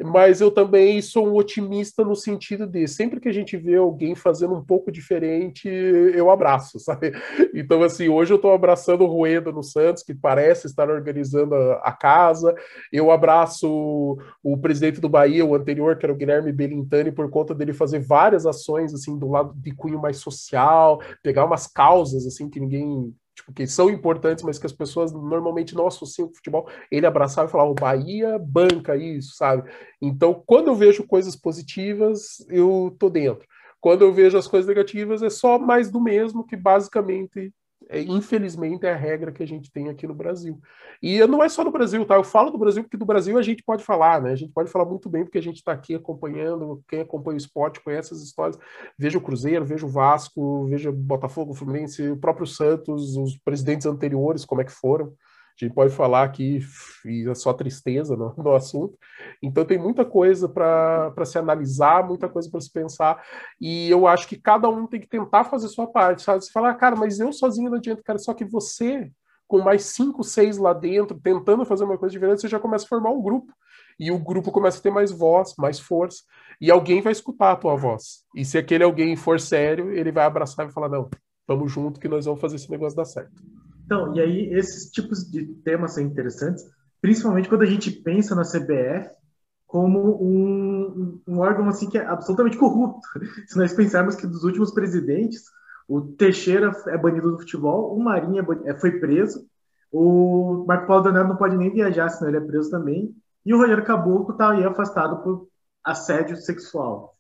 [0.03, 4.15] mas eu também sou um otimista no sentido de sempre que a gente vê alguém
[4.15, 7.13] fazendo um pouco diferente, eu abraço, sabe?
[7.55, 11.75] Então, assim, hoje eu estou abraçando o Rueda no Santos, que parece estar organizando a,
[11.85, 12.55] a casa,
[12.93, 17.31] eu abraço o, o, presidente do Bahia, o anterior, que era o Guilherme Belintani, por
[17.31, 22.27] conta dele fazer várias ações, assim, do lado de cunho mais social, pegar umas causas,
[22.27, 26.35] assim, que ninguém tipo, que são importantes, mas que as pessoas normalmente não associam com
[26.35, 29.71] futebol, ele abraçava e falava, o Bahia banca isso, sabe?
[30.01, 33.47] Então, quando eu vejo coisas positivas, eu tô dentro.
[33.81, 37.53] Quando eu vejo as coisas negativas, é só mais do mesmo, que basicamente
[37.89, 40.61] é, infelizmente, é a regra que a gente tem aqui no Brasil.
[41.03, 42.15] E não é só no Brasil, tá?
[42.15, 44.33] Eu falo do Brasil porque do Brasil a gente pode falar, né?
[44.33, 47.39] A gente pode falar muito bem porque a gente está aqui acompanhando, quem acompanha o
[47.39, 48.59] esporte conhece as histórias.
[48.99, 53.37] Veja o Cruzeiro, veja o Vasco, veja o Botafogo, o Fluminense, o próprio Santos, os
[53.39, 55.13] presidentes anteriores, como é que foram.
[55.61, 56.61] A gente pode falar aqui
[57.05, 58.99] e é só tristeza no, no assunto.
[59.41, 63.25] Então tem muita coisa para se analisar, muita coisa para se pensar,
[63.61, 66.45] e eu acho que cada um tem que tentar fazer sua parte, sabe?
[66.45, 69.11] Você fala, ah, cara, mas eu sozinho não adianta, cara, só que você,
[69.47, 72.89] com mais cinco, seis lá dentro, tentando fazer uma coisa diferente, você já começa a
[72.89, 73.53] formar um grupo.
[73.97, 76.25] E o grupo começa a ter mais voz, mais força,
[76.61, 78.25] e alguém vai escutar a tua voz.
[78.35, 81.09] E se aquele alguém for sério, ele vai abraçar e falar: não,
[81.47, 83.41] vamos junto que nós vamos fazer esse negócio dar certo.
[83.85, 86.65] Então, e aí esses tipos de temas são interessantes,
[87.01, 89.11] principalmente quando a gente pensa na CBF
[89.67, 93.07] como um, um órgão assim que é absolutamente corrupto.
[93.47, 95.43] Se nós pensarmos que dos últimos presidentes,
[95.89, 99.47] o Teixeira é banido do futebol, o Marinho é, é foi preso,
[99.93, 103.59] o Marco Paulo Donato não pode nem viajar, senão ele é preso também, e o
[103.59, 105.49] Rogério Caboclo está aí afastado por
[105.85, 107.17] assédio sexual.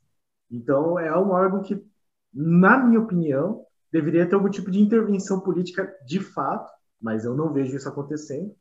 [0.50, 1.85] Então, é um órgão que,
[2.33, 3.63] na minha opinião,
[3.94, 6.68] deveria ter algum tipo de intervenção política de fato,
[7.00, 8.52] mas eu não vejo isso acontecendo,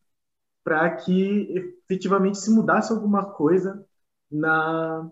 [0.64, 3.84] para que efetivamente se mudasse alguma coisa
[4.32, 5.10] na,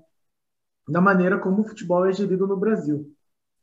[0.87, 3.11] na maneira como o futebol é gerido no Brasil.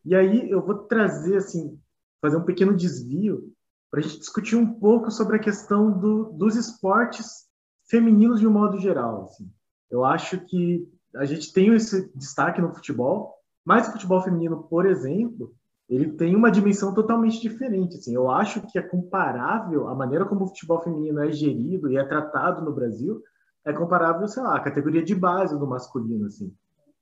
[0.05, 1.81] E aí eu vou trazer, assim,
[2.21, 3.53] fazer um pequeno desvio
[3.89, 7.47] para a gente discutir um pouco sobre a questão do, dos esportes
[7.89, 9.27] femininos de um modo geral.
[9.27, 9.49] Assim.
[9.89, 14.87] Eu acho que a gente tem esse destaque no futebol, mas o futebol feminino, por
[14.87, 15.55] exemplo,
[15.89, 17.97] ele tem uma dimensão totalmente diferente.
[17.97, 18.15] Assim.
[18.15, 22.05] Eu acho que é comparável a maneira como o futebol feminino é gerido e é
[22.05, 23.23] tratado no Brasil
[23.65, 26.27] é comparável, sei lá, à categoria de base do masculino.
[26.27, 26.53] Assim.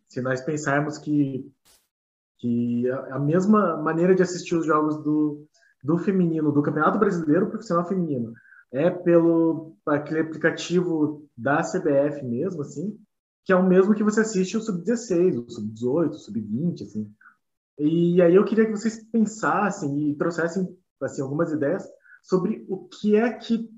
[0.09, 1.49] Se nós pensarmos que,
[2.39, 5.47] que a mesma maneira de assistir os jogos do,
[5.83, 8.33] do feminino, do Campeonato Brasileiro Profissional Feminino,
[8.73, 12.99] é pelo aquele aplicativo da CBF mesmo, assim,
[13.45, 17.09] que é o mesmo que você assiste o sub-16, o sub-18, o sub-20, assim.
[17.79, 20.67] E aí eu queria que vocês pensassem e trouxessem
[21.01, 21.87] assim algumas ideias
[22.23, 23.71] sobre o que é que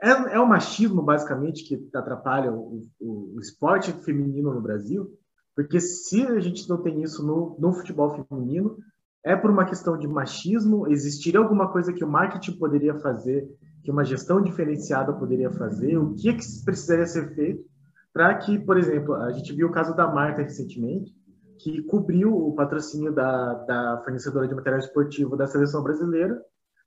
[0.00, 5.10] é, é o machismo basicamente que atrapalha o, o, o, esporte feminino no Brasil,
[5.56, 8.76] porque se a gente não tem isso no, no futebol feminino,
[9.24, 13.48] é por uma questão de machismo, existiria alguma coisa que o marketing poderia fazer,
[13.82, 17.64] que uma gestão diferenciada poderia fazer, o que, é que precisaria ser feito
[18.12, 21.12] para que, por exemplo, a gente viu o caso da Marta recentemente,
[21.58, 26.40] que cobriu o patrocínio da, da fornecedora de material esportivo da seleção brasileira,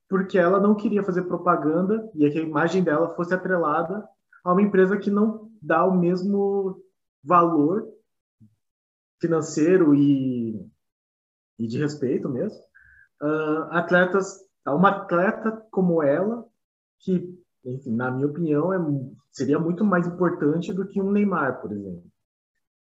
[0.10, 4.08] porque ela não queria fazer propaganda e que a imagem dela fosse atrelada
[4.43, 6.82] a uma empresa que não dá o mesmo
[7.23, 7.86] valor
[9.19, 10.56] financeiro e,
[11.60, 12.60] e de respeito mesmo.
[13.21, 16.45] Uh, atletas, uma atleta como ela,
[16.99, 18.77] que, enfim, na minha opinião, é,
[19.32, 22.03] seria muito mais importante do que um Neymar, por exemplo.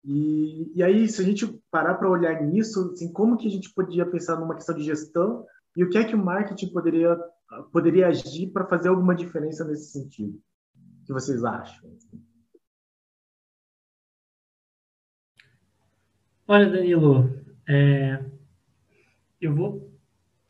[0.05, 3.73] E, e aí, se a gente parar para olhar nisso, assim, como que a gente
[3.73, 5.43] podia pensar numa questão de gestão
[5.75, 7.17] e o que é que o marketing poderia,
[7.71, 10.39] poderia agir para fazer alguma diferença nesse sentido?
[11.01, 11.89] O que vocês acham?
[16.47, 18.23] Olha, Danilo, é,
[19.41, 19.91] eu vou.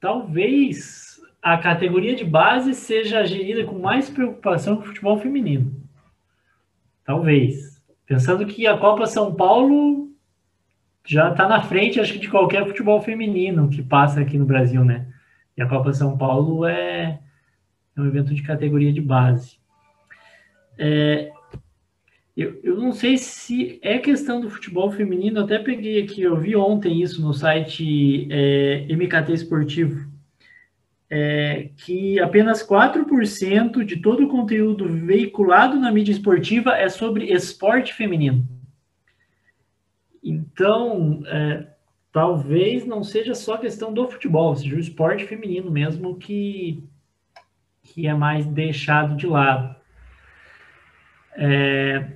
[0.01, 5.73] Talvez a categoria de base seja gerida com mais preocupação que o futebol feminino.
[7.05, 7.74] Talvez.
[8.05, 10.11] Pensando que a Copa São Paulo
[11.05, 14.83] já está na frente, acho que de qualquer futebol feminino que passa aqui no Brasil,
[14.83, 15.07] né?
[15.57, 17.19] E a Copa São Paulo é,
[17.95, 19.57] é um evento de categoria de base.
[20.77, 21.31] É,
[22.35, 26.55] eu, eu não sei se é questão do futebol feminino, até peguei aqui, eu vi
[26.55, 30.14] ontem isso no site é, MKT Esportivo
[31.09, 37.93] é, que apenas 4% de todo o conteúdo veiculado na mídia esportiva é sobre esporte
[37.93, 38.47] feminino.
[40.23, 41.67] Então, é,
[42.11, 46.83] talvez não seja só questão do futebol, seja o esporte feminino mesmo que,
[47.83, 49.75] que é mais deixado de lado.
[51.37, 52.13] É,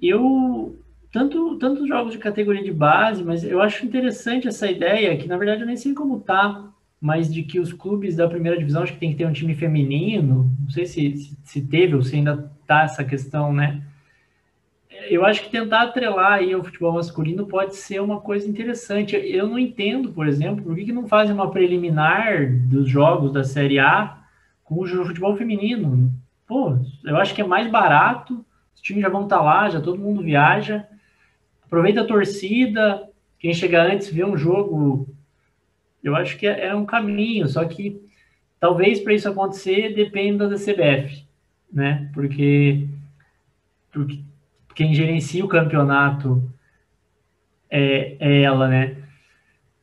[0.00, 0.78] eu
[1.10, 5.36] tanto tanto jogos de categoria de base, mas eu acho interessante essa ideia que na
[5.36, 6.71] verdade eu nem sei como tá
[7.02, 9.56] mas de que os clubes da primeira divisão acho que tem que ter um time
[9.56, 13.82] feminino, não sei se, se teve ou se ainda tá essa questão, né?
[15.10, 19.16] Eu acho que tentar atrelar aí o futebol masculino pode ser uma coisa interessante.
[19.16, 23.42] Eu não entendo, por exemplo, por que, que não fazem uma preliminar dos jogos da
[23.42, 24.22] Série A
[24.62, 26.08] com o futebol feminino.
[26.46, 29.80] Pô, eu acho que é mais barato, os times já vão estar tá lá, já
[29.80, 30.86] todo mundo viaja.
[31.66, 33.08] Aproveita a torcida,
[33.40, 35.12] quem chega antes vê um jogo
[36.02, 38.00] eu acho que é, é um caminho, só que
[38.58, 41.24] talvez para isso acontecer dependa da CBF,
[41.72, 42.10] né?
[42.12, 42.86] Porque,
[43.90, 44.20] porque
[44.74, 46.42] quem gerencia o campeonato
[47.70, 48.96] é, é ela, né?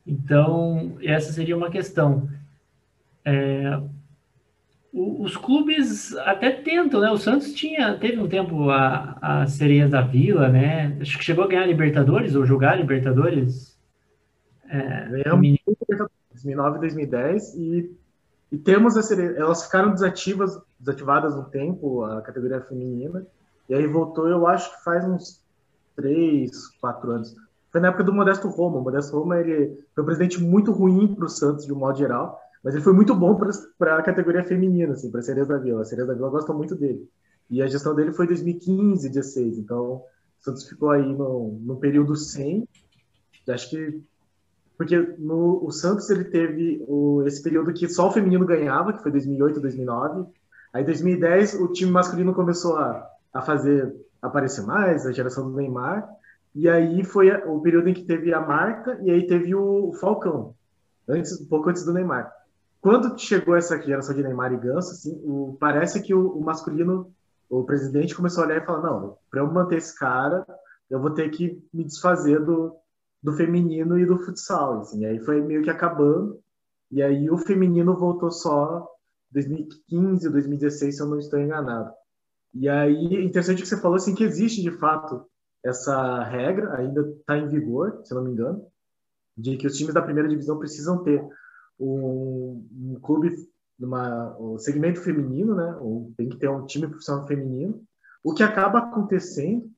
[0.06, 2.28] Então, essa seria uma questão.
[3.24, 3.80] É,
[4.92, 7.10] os clubes até tentam, né?
[7.10, 10.96] O Santos tinha, teve um tempo a, a Sereias da Vila, né?
[11.00, 13.69] Acho que chegou a ganhar Libertadores ou jogar Libertadores
[14.70, 15.08] é,
[16.30, 17.96] 2009 e 2010 e,
[18.52, 23.26] e temos a elas ficaram desativas, desativadas um tempo, a categoria feminina,
[23.68, 25.42] e aí voltou, eu acho que faz uns
[25.96, 27.36] 3, 4 anos.
[27.70, 28.78] Foi na época do Modesto Roma.
[28.78, 31.98] O Modesto Roma ele foi um presidente muito ruim para o Santos, de um modo
[31.98, 33.38] geral, mas ele foi muito bom
[33.78, 35.82] para a categoria feminina, assim, para a Cereja da Vila.
[35.82, 37.08] A Cereja da Vila gosta muito dele.
[37.48, 39.58] E a gestão dele foi 2015, 16.
[39.58, 40.04] Então, o
[40.40, 42.68] Santos ficou aí no, no período 100.
[43.48, 44.02] Acho que
[44.80, 49.02] porque no, o Santos ele teve o, esse período que só o feminino ganhava, que
[49.02, 50.26] foi 2008, 2009.
[50.72, 56.08] Aí 2010 o time masculino começou a, a fazer aparecer mais, a geração do Neymar.
[56.54, 60.54] E aí foi o período em que teve a marca e aí teve o Falcão,
[61.06, 62.32] antes um pouco antes do Neymar.
[62.80, 67.12] Quando chegou essa geração de Neymar e Ganso, assim, o, parece que o, o masculino,
[67.50, 70.42] o presidente começou a olhar e falar: não, para eu manter esse cara,
[70.88, 72.79] eu vou ter que me desfazer do,
[73.22, 74.80] do feminino e do futsal.
[74.80, 75.04] Assim.
[75.04, 76.40] Aí foi meio que acabando.
[76.90, 78.88] E aí o feminino voltou só
[79.30, 81.92] 2015, 2016, se eu não estou enganado.
[82.52, 85.24] E aí, interessante que você falou assim que existe de fato
[85.64, 88.66] essa regra, ainda está em vigor, se eu não me engano,
[89.36, 91.24] de que os times da primeira divisão precisam ter
[91.78, 93.34] um, um clube,
[93.78, 95.76] numa, um segmento feminino, né?
[95.80, 97.82] Ou tem que ter um time profissional feminino.
[98.22, 99.70] O que acaba acontecendo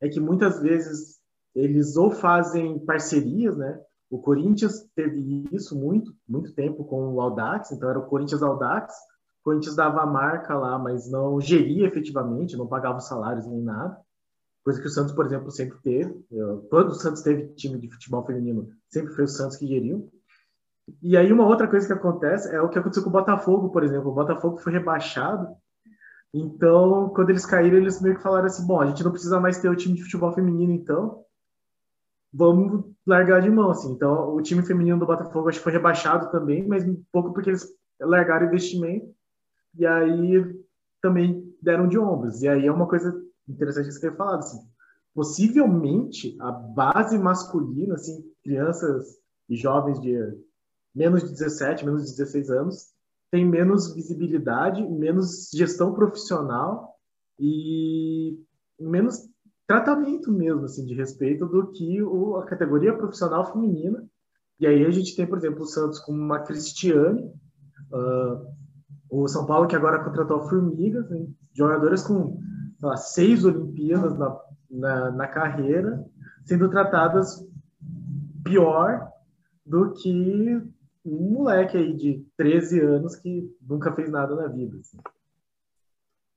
[0.00, 1.18] é que muitas vezes
[1.54, 3.80] eles ou fazem parcerias, né?
[4.10, 8.94] O Corinthians teve isso muito, muito tempo com o Audax, então era o Corinthians Audax.
[9.40, 13.60] O Corinthians dava a marca lá, mas não geria efetivamente, não pagava os salários nem
[13.60, 13.96] nada.
[14.64, 16.24] Coisa que o Santos, por exemplo, sempre teve.
[16.30, 20.10] Eu, todo o Santos teve time de futebol feminino, sempre foi o Santos que geriu.
[21.02, 23.82] E aí uma outra coisa que acontece é o que aconteceu com o Botafogo, por
[23.82, 24.10] exemplo.
[24.10, 25.48] O Botafogo foi rebaixado.
[26.32, 29.58] Então, quando eles caíram, eles meio que falaram assim: bom, a gente não precisa mais
[29.58, 31.24] ter o time de futebol feminino, então
[32.34, 33.92] vamos largar de mão, assim.
[33.92, 37.50] Então, o time feminino do Botafogo acho que foi rebaixado também, mas um pouco porque
[37.50, 37.66] eles
[38.00, 39.14] largaram o investimento
[39.78, 40.64] e aí
[41.00, 42.42] também deram de ombros.
[42.42, 43.14] E aí é uma coisa
[43.48, 44.58] interessante que você ter falado, assim.
[45.14, 49.16] Possivelmente a base masculina, assim, crianças
[49.48, 50.18] e jovens de
[50.92, 52.94] menos de 17, menos de 16 anos,
[53.30, 56.96] tem menos visibilidade, menos gestão profissional
[57.38, 58.38] e
[58.78, 59.28] menos
[59.66, 64.04] tratamento mesmo, assim, de respeito do que o, a categoria profissional feminina.
[64.60, 67.22] E aí a gente tem, por exemplo, o Santos com uma Cristiane,
[67.92, 68.46] uh,
[69.10, 71.06] o São Paulo que agora contratou a Formiga,
[71.52, 72.38] jogadoras com
[72.80, 76.04] lá, seis Olimpíadas na, na, na, carreira,
[76.44, 77.44] sendo tratadas
[78.44, 79.08] pior
[79.64, 80.62] do que
[81.04, 84.76] um moleque aí de 13 anos que nunca fez nada na vida.
[84.78, 84.98] Assim.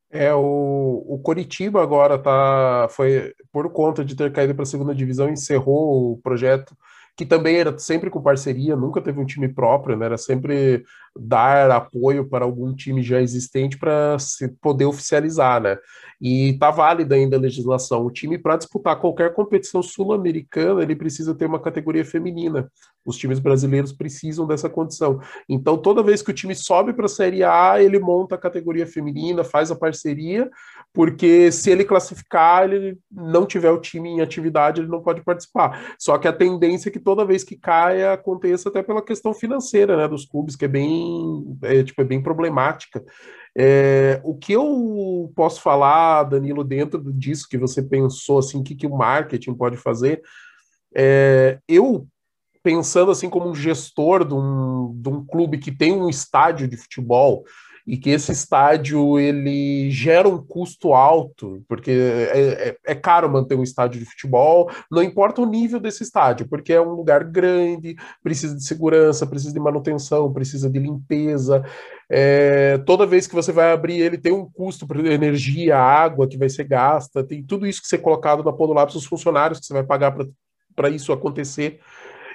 [0.10, 4.96] É, o, o Coritiba agora tá, foi por conta de ter caído para a segunda
[4.96, 6.76] divisão, encerrou o projeto,
[7.18, 10.06] que também era sempre com parceria, nunca teve um time próprio, né?
[10.06, 10.84] Era sempre
[11.20, 15.80] dar apoio para algum time já existente para se poder oficializar, né?
[16.22, 18.06] E está válida ainda a legislação.
[18.06, 22.72] O time, para disputar qualquer competição sul-americana, ele precisa ter uma categoria feminina.
[23.04, 25.20] Os times brasileiros precisam dessa condição.
[25.50, 28.86] Então, toda vez que o time sobe para a Série A, ele monta a categoria
[28.86, 30.50] feminina, faz a parceria,
[30.94, 35.96] porque se ele classificar, ele não tiver o time em atividade, ele não pode participar.
[36.00, 39.96] Só que a tendência é que toda vez que caia, aconteça até pela questão financeira,
[39.96, 43.04] né, dos clubes, que é bem, é, tipo, é bem problemática.
[43.56, 48.76] É, o que eu posso falar, Danilo, dentro disso que você pensou, assim, o que,
[48.76, 50.22] que o marketing pode fazer?
[50.96, 52.08] É, eu,
[52.64, 56.76] pensando assim como um gestor de um, de um clube que tem um estádio de
[56.76, 57.46] futebol,
[57.88, 63.56] e que esse estádio ele gera um custo alto, porque é, é, é, caro manter
[63.56, 67.96] um estádio de futebol, não importa o nível desse estádio, porque é um lugar grande,
[68.22, 71.64] precisa de segurança, precisa de manutenção, precisa de limpeza.
[72.10, 76.38] É, toda vez que você vai abrir ele tem um custo para energia, água que
[76.38, 79.62] vai ser gasta, tem tudo isso que ser colocado na ponta do lápis, os funcionários
[79.62, 80.14] que você vai pagar
[80.76, 81.80] para isso acontecer.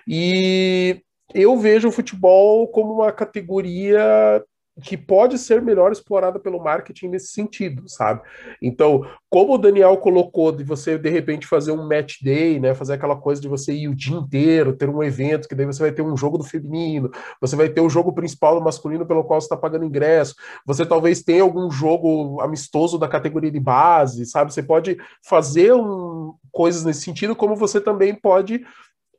[0.09, 1.03] E
[1.35, 4.43] eu vejo o futebol como uma categoria
[4.81, 8.23] que pode ser melhor explorada pelo marketing nesse sentido, sabe?
[8.61, 12.95] Então, como o Daniel colocou de você de repente fazer um match day, né, fazer
[12.95, 15.93] aquela coisa de você ir o dia inteiro, ter um evento que daí você vai
[15.93, 19.41] ter um jogo do feminino, você vai ter o jogo principal do masculino pelo qual
[19.41, 20.35] você está pagando ingresso,
[20.67, 24.55] você talvez tenha algum jogo amistoso da categoria de base, sabe?
[24.55, 28.65] Você pode fazer um, coisas nesse sentido, como você também pode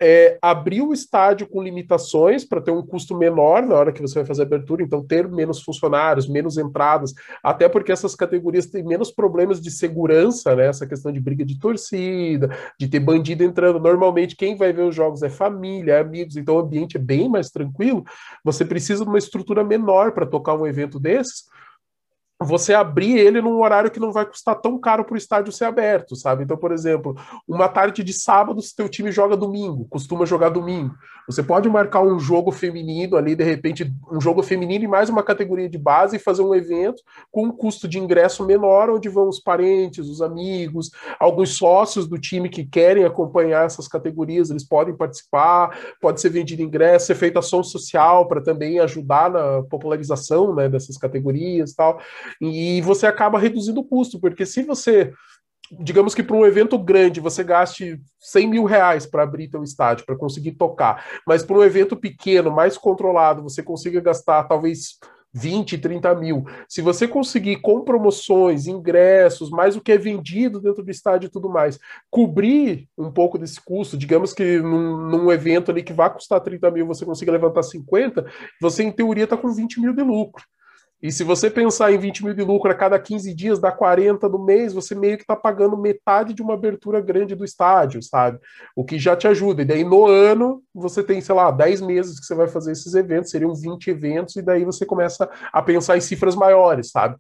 [0.02, 4.16] é, abrir o estádio com limitações para ter um custo menor na hora que você
[4.16, 8.84] vai fazer a abertura, então ter menos funcionários, menos entradas, até porque essas categorias têm
[8.84, 10.68] menos problemas de segurança, né?
[10.68, 13.80] Essa questão de briga de torcida, de ter bandido entrando.
[13.80, 17.30] Normalmente quem vai ver os jogos é família, é amigos, então o ambiente é bem
[17.30, 18.04] mais tranquilo.
[18.44, 21.46] Você precisa de uma estrutura menor para tocar um evento desses
[22.42, 25.66] você abrir ele num horário que não vai custar tão caro para o estádio ser
[25.66, 26.44] aberto, sabe?
[26.44, 27.16] Então, por exemplo,
[27.48, 30.96] uma tarde de sábado, se teu time joga domingo, costuma jogar domingo,
[31.28, 35.24] você pode marcar um jogo feminino ali, de repente, um jogo feminino e mais uma
[35.24, 39.30] categoria de base e fazer um evento com um custo de ingresso menor, onde vão
[39.30, 44.96] os parentes, os amigos, alguns sócios do time que querem acompanhar essas categorias, eles podem
[44.96, 50.68] participar, pode ser vendido ingresso, ser feita ação social para também ajudar na popularização né,
[50.68, 52.00] dessas categorias e tal.
[52.42, 55.14] E você acaba reduzindo o custo, porque se você
[55.80, 60.06] digamos que para um evento grande você gaste 100 mil reais para abrir teu estádio,
[60.06, 64.98] para conseguir tocar, mas para um evento pequeno, mais controlado, você consiga gastar talvez
[65.34, 66.46] 20, 30 mil.
[66.70, 71.32] Se você conseguir com promoções, ingressos, mais o que é vendido dentro do estádio e
[71.32, 76.14] tudo mais, cobrir um pouco desse custo, digamos que num, num evento ali que vai
[76.14, 78.26] custar 30 mil, você consiga levantar 50,
[78.62, 80.44] você em teoria está com 20 mil de lucro.
[81.04, 84.30] E se você pensar em 20 mil de lucro a cada 15 dias, dá 40
[84.30, 88.40] no mês, você meio que está pagando metade de uma abertura grande do estádio, sabe?
[88.74, 89.64] O que já te ajuda.
[89.64, 92.94] E daí no ano, você tem, sei lá, 10 meses que você vai fazer esses
[92.94, 97.18] eventos, seriam 20 eventos, e daí você começa a pensar em cifras maiores, sabe?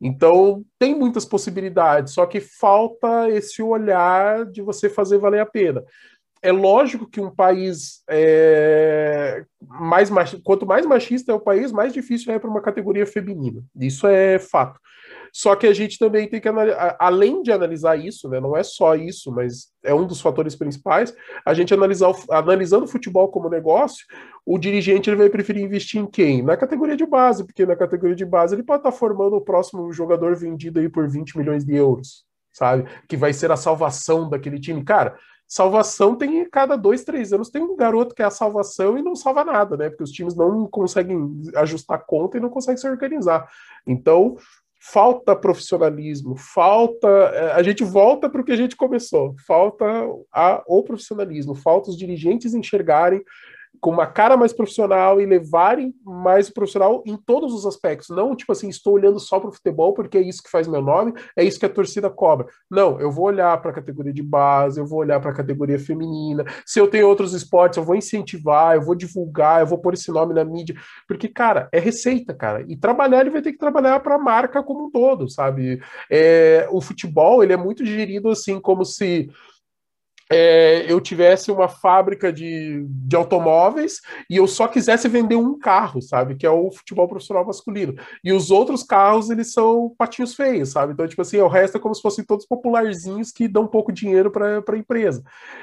[0.00, 5.84] Então, tem muitas possibilidades, só que falta esse olhar de você fazer valer a pena
[6.42, 11.92] é lógico que um país é, mais machista, quanto mais machista é o país, mais
[11.92, 13.62] difícil é para uma categoria feminina.
[13.78, 14.78] Isso é fato.
[15.32, 16.48] Só que a gente também tem que
[16.98, 21.14] além de analisar isso, né, não é só isso, mas é um dos fatores principais,
[21.44, 24.06] a gente analisar, analisando o futebol como negócio,
[24.44, 26.42] o dirigente ele vai preferir investir em quem?
[26.42, 29.92] Na categoria de base, porque na categoria de base ele pode estar formando o próximo
[29.92, 32.88] jogador vendido aí por 20 milhões de euros, sabe?
[33.08, 34.82] Que vai ser a salvação daquele time.
[34.84, 39.02] Cara, salvação tem cada dois, três anos tem um garoto que é a salvação e
[39.02, 39.88] não salva nada, né?
[39.88, 43.48] Porque os times não conseguem ajustar conta e não conseguem se organizar.
[43.86, 44.36] Então,
[44.80, 47.08] falta profissionalismo, falta.
[47.08, 49.84] É, a gente volta para o que a gente começou, falta
[50.32, 53.22] a, o profissionalismo, falta os dirigentes enxergarem
[53.80, 58.08] com uma cara mais profissional e levarem mais profissional em todos os aspectos.
[58.08, 60.82] Não, tipo assim, estou olhando só para o futebol porque é isso que faz meu
[60.82, 62.46] nome, é isso que a torcida cobra.
[62.70, 65.78] Não, eu vou olhar para a categoria de base, eu vou olhar para a categoria
[65.78, 66.44] feminina.
[66.64, 70.10] Se eu tenho outros esportes, eu vou incentivar, eu vou divulgar, eu vou pôr esse
[70.10, 70.76] nome na mídia.
[71.06, 72.64] Porque, cara, é receita, cara.
[72.68, 75.80] E trabalhar, ele vai ter que trabalhar para a marca como um todo, sabe?
[76.10, 79.28] É, o futebol, ele é muito gerido assim, como se
[80.30, 86.02] é, eu tivesse uma fábrica de, de automóveis e eu só quisesse vender um carro,
[86.02, 86.34] sabe?
[86.34, 87.94] Que é o futebol profissional masculino.
[88.24, 90.92] E os outros carros, eles são patinhos feios, sabe?
[90.92, 94.30] Então, tipo assim, o resto é como se fossem todos popularzinhos que dão pouco dinheiro
[94.30, 95.22] para a empresa.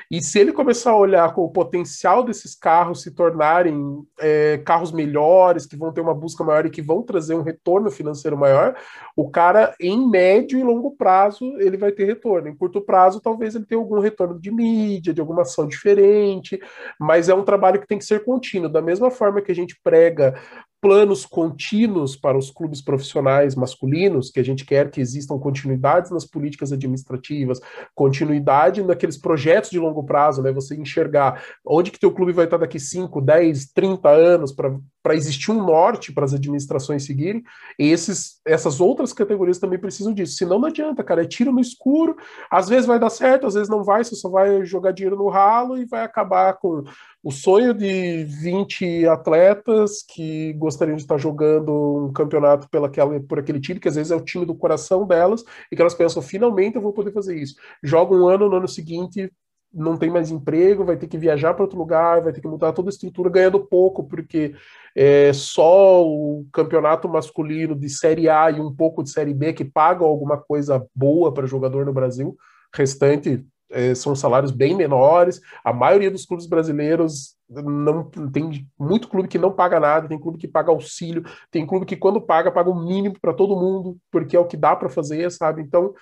[0.09, 4.91] E se ele começar a olhar com o potencial desses carros se tornarem é, carros
[4.91, 8.75] melhores, que vão ter uma busca maior e que vão trazer um retorno financeiro maior,
[9.15, 12.47] o cara, em médio e longo prazo, ele vai ter retorno.
[12.47, 16.59] Em curto prazo, talvez ele tenha algum retorno de mídia, de alguma ação diferente,
[16.99, 18.69] mas é um trabalho que tem que ser contínuo.
[18.69, 20.39] Da mesma forma que a gente prega
[20.83, 26.25] planos contínuos para os clubes profissionais masculinos, que a gente quer que existam continuidades nas
[26.25, 27.61] políticas administrativas,
[27.95, 30.51] continuidade naqueles projetos de longo prazo, né?
[30.51, 35.51] Você enxergar onde que teu clube vai estar daqui 5, 10, 30 anos para existir
[35.51, 37.41] um norte para as administrações seguirem.
[37.79, 40.35] E esses, essas outras categorias também precisam disso.
[40.35, 42.17] Senão não adianta, cara, é tiro no escuro,
[42.51, 45.29] às vezes vai dar certo, às vezes não vai, você só vai jogar dinheiro no
[45.29, 46.83] ralo e vai acabar com
[47.23, 52.91] o sonho de 20 atletas que gostariam de estar jogando um campeonato pela
[53.27, 55.93] por aquele time, que às vezes é o time do coração delas, e que elas
[55.93, 57.55] pensam, finalmente eu vou poder fazer isso.
[57.81, 59.31] Joga um ano, no ano seguinte
[59.73, 62.73] não tem mais emprego, vai ter que viajar para outro lugar, vai ter que mudar
[62.73, 64.53] toda a estrutura, ganhando pouco, porque
[64.95, 69.65] é só o campeonato masculino de Série A e um pouco de Série B que
[69.65, 72.37] pagam alguma coisa boa para jogador no Brasil,
[72.71, 73.43] restante
[73.73, 75.41] é, são salários bem menores.
[75.63, 80.37] A maioria dos clubes brasileiros não tem muito clube que não paga nada, tem clube
[80.37, 84.35] que paga auxílio, tem clube que quando paga paga o mínimo para todo mundo, porque
[84.35, 85.61] é o que dá para fazer, sabe?
[85.61, 85.93] Então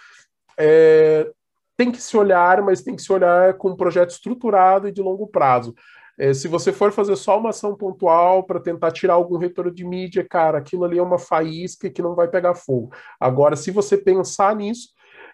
[0.58, 1.30] é,
[1.76, 5.02] tem que se olhar, mas tem que se olhar com um projeto estruturado e de
[5.02, 5.74] longo prazo.
[6.18, 9.84] É, se você for fazer só uma ação pontual para tentar tirar algum retorno de
[9.84, 12.94] mídia, cara, aquilo ali é uma faísca que não vai pegar fogo.
[13.20, 14.90] Agora, se você pensar nisso,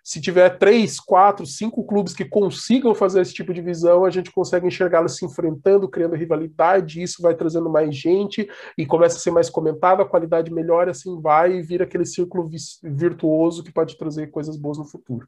[0.08, 4.32] se tiver três, quatro, cinco clubes que consigam fazer esse tipo de visão, a gente
[4.32, 9.32] consegue enxergá-los se enfrentando, criando rivalidade, isso vai trazendo mais gente e começa a ser
[9.32, 12.50] mais comentado, a qualidade melhora, assim vai e vira aquele círculo
[12.82, 15.28] virtuoso que pode trazer coisas boas no futuro.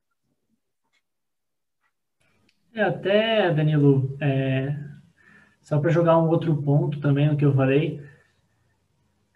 [2.73, 4.77] É, até, Danilo, é,
[5.59, 8.01] só para jogar um outro ponto também no que eu falei,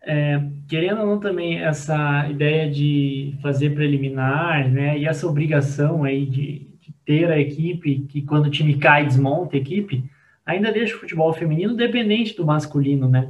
[0.05, 6.25] é, querendo ou não também essa ideia de fazer preliminar, né, e essa obrigação aí
[6.25, 10.03] de, de, ter a equipe, que quando o time cai, desmonta a equipe,
[10.45, 13.29] ainda deixa o futebol feminino dependente do masculino, né?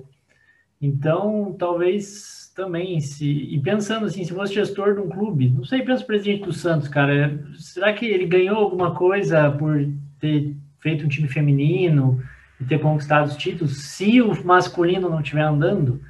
[0.81, 5.81] Então, talvez também, se, e pensando assim, se fosse gestor de um clube, não sei,
[5.81, 9.87] pensa o presidente do Santos, cara, será que ele ganhou alguma coisa por
[10.19, 12.21] ter feito um time feminino
[12.59, 16.01] e ter conquistado os títulos, se o masculino não estiver andando?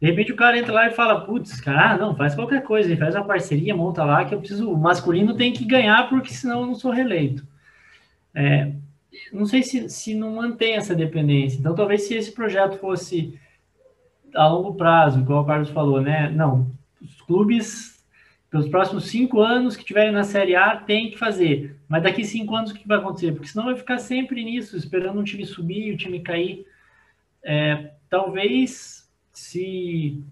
[0.00, 2.94] De repente o cara entra lá e fala, putz, cara, ah, não, faz qualquer coisa,
[2.96, 6.60] faz uma parceria, monta lá, que eu preciso, o masculino tem que ganhar, porque senão
[6.60, 7.46] eu não sou reeleito.
[8.34, 8.72] É,
[9.32, 11.58] não sei se, se não mantém essa dependência.
[11.58, 13.38] Então, talvez se esse projeto fosse
[14.34, 16.28] a longo prazo, como o Carlos falou, né?
[16.30, 16.70] Não,
[17.00, 18.04] os clubes,
[18.50, 21.76] pelos próximos cinco anos que tiverem na Série A, tem que fazer.
[21.88, 23.32] Mas daqui cinco anos o que vai acontecer?
[23.32, 26.66] Porque senão vai ficar sempre nisso, esperando um time subir, o time cair.
[27.42, 28.95] É, talvez
[29.36, 30.24] se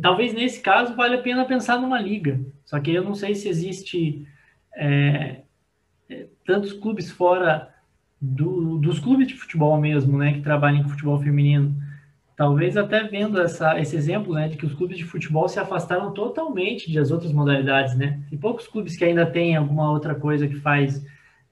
[0.00, 2.40] talvez nesse caso vale a pena pensar numa liga.
[2.64, 4.26] Só que eu não sei se existe
[4.74, 5.42] é,
[6.08, 7.74] é tantos clubes fora
[8.20, 11.76] do, dos clubes de futebol mesmo, né, que trabalham com futebol feminino.
[12.34, 16.12] Talvez até vendo essa, esse exemplo, né, de que os clubes de futebol se afastaram
[16.12, 18.22] totalmente das outras modalidades, né?
[18.30, 21.04] Tem poucos clubes que ainda têm alguma outra coisa que faz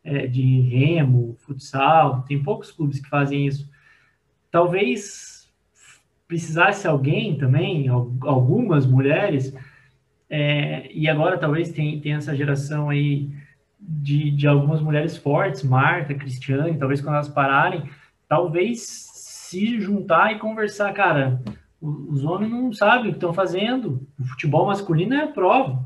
[0.03, 3.69] é, de remo, futsal, tem poucos clubes que fazem isso.
[4.51, 5.36] Talvez
[6.27, 9.55] precisasse alguém também, algumas mulheres,
[10.29, 13.31] é, e agora talvez tem, tem essa geração aí
[13.79, 17.89] de, de algumas mulheres fortes, Marta, Cristiane, talvez quando elas pararem,
[18.29, 21.41] talvez se juntar e conversar, cara,
[21.81, 25.85] os homens não sabem o que estão fazendo, o futebol masculino é a prova.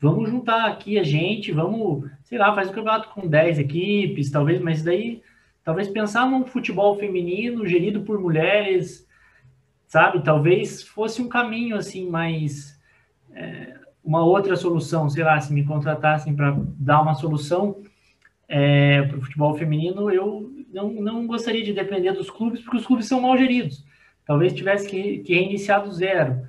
[0.00, 4.60] Vamos juntar aqui a gente, vamos, sei lá, faz um campeonato com 10 equipes, talvez,
[4.60, 5.22] mas daí,
[5.64, 9.08] talvez pensar num futebol feminino gerido por mulheres,
[9.94, 10.24] sabe?
[10.24, 12.76] Talvez fosse um caminho assim mais
[13.32, 17.80] é, uma outra solução, sei lá, se me contratassem para dar uma solução
[18.48, 22.84] é, para o futebol feminino, eu não, não gostaria de depender dos clubes, porque os
[22.84, 23.84] clubes são mal geridos.
[24.26, 26.44] Talvez tivesse que, que reiniciar do zero.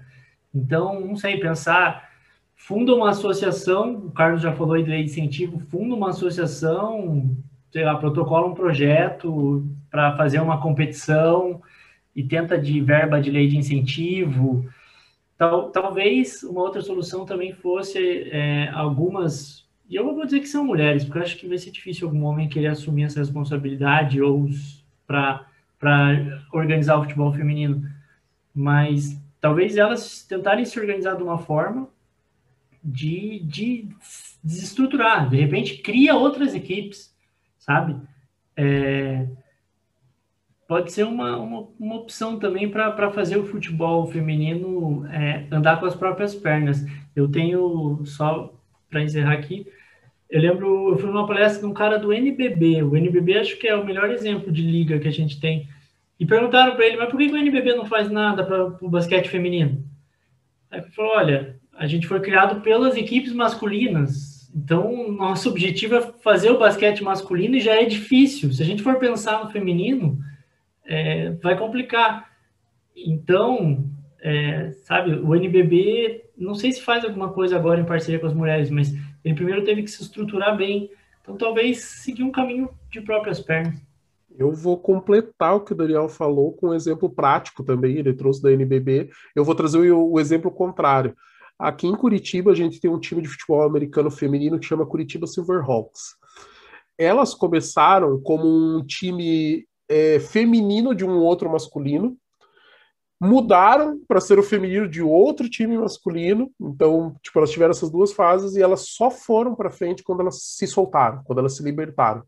[0.52, 2.10] Então, não sei, pensar,
[2.56, 7.30] funda uma associação, o Carlos já falou aí de incentivo, funda uma associação,
[7.72, 11.62] sei lá, protocola um projeto para fazer uma competição
[12.16, 14.66] e tenta de verba de lei de incentivo,
[15.38, 20.64] Tal, talvez uma outra solução também fosse é, algumas, e eu vou dizer que são
[20.64, 24.48] mulheres, porque eu acho que vai ser difícil algum homem querer assumir essa responsabilidade ou
[25.06, 25.46] para
[26.54, 27.86] organizar o futebol feminino,
[28.54, 31.90] mas talvez elas tentarem se organizar de uma forma
[32.82, 33.90] de, de
[34.42, 37.14] desestruturar, de repente cria outras equipes,
[37.58, 38.00] sabe?
[38.56, 39.28] É,
[40.68, 45.86] pode ser uma, uma, uma opção também para fazer o futebol feminino é, andar com
[45.86, 46.84] as próprias pernas.
[47.16, 48.54] Eu tenho, só
[48.90, 49.68] para encerrar aqui,
[50.30, 52.84] eu lembro, eu fui numa palestra de um cara do NBB.
[52.84, 55.70] O NBB acho que é o melhor exemplo de liga que a gente tem.
[56.20, 59.30] E perguntaram para ele, mas por que, o NBB não faz nada para o basquete
[59.30, 59.84] feminino?
[60.72, 64.50] Aí ele falou, olha, a gente foi criado pelas equipes masculinas.
[64.56, 68.52] Então, nosso objetivo é fazer o basquete masculino e já é difícil.
[68.52, 70.18] Se a gente for pensar no feminino,
[70.86, 72.30] é, vai complicar.
[72.96, 73.84] Então,
[74.22, 78.34] é, sabe, o NBB, não sei se faz alguma coisa agora em parceria com as
[78.34, 80.90] mulheres, mas ele primeiro teve que se estruturar bem.
[81.22, 83.76] Então, talvez seguir um caminho de próprias pernas.
[84.38, 88.42] Eu vou completar o que o Daniel falou com um exemplo prático também, ele trouxe
[88.42, 89.10] da NBB.
[89.36, 91.16] Eu vou trazer o, o exemplo contrário.
[91.58, 95.26] Aqui em Curitiba, a gente tem um time de futebol americano feminino que chama Curitiba
[95.26, 96.16] Silverhawks.
[96.98, 102.18] Elas começaram como um time é, feminino de um outro masculino,
[103.20, 106.52] mudaram para ser o feminino de outro time masculino.
[106.60, 110.42] Então, tipo, elas tiveram essas duas fases e elas só foram para frente quando elas
[110.42, 112.24] se soltaram, quando elas se libertaram.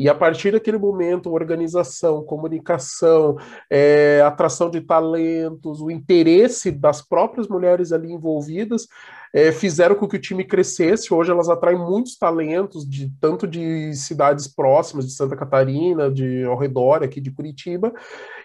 [0.00, 3.36] E a partir daquele momento, organização, comunicação,
[3.68, 8.88] é, atração de talentos, o interesse das próprias mulheres ali envolvidas
[9.30, 11.12] é, fizeram com que o time crescesse.
[11.12, 16.56] Hoje elas atraem muitos talentos, de tanto de cidades próximas, de Santa Catarina, de ao
[16.56, 17.92] redor aqui de Curitiba.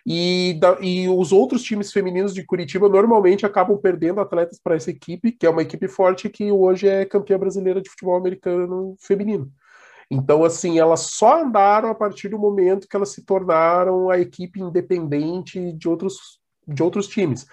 [0.06, 4.91] E, da, e os outros times femininos de Curitiba normalmente acabam perdendo atletas para essa
[4.91, 9.49] equipe, que é uma equipe forte que hoje é campeã brasileira de futebol americano feminino.
[10.10, 14.62] Então, assim, elas só andaram a partir do momento que elas se tornaram a equipe
[14.62, 17.47] independente de outros, de outros times.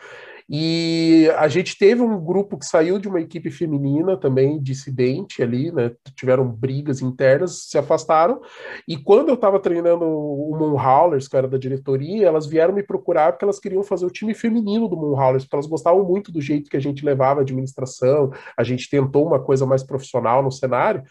[0.54, 5.72] E a gente teve um grupo que saiu de uma equipe feminina também, dissidente ali,
[5.72, 5.92] né?
[6.14, 8.40] Tiveram brigas internas, se afastaram.
[8.86, 13.32] E quando eu estava treinando o Moonhowlers, que era da diretoria, elas vieram me procurar
[13.32, 16.68] porque elas queriam fazer o time feminino do Moonhowlers, porque elas gostavam muito do jeito
[16.68, 21.02] que a gente levava a administração, a gente tentou uma coisa mais profissional no cenário.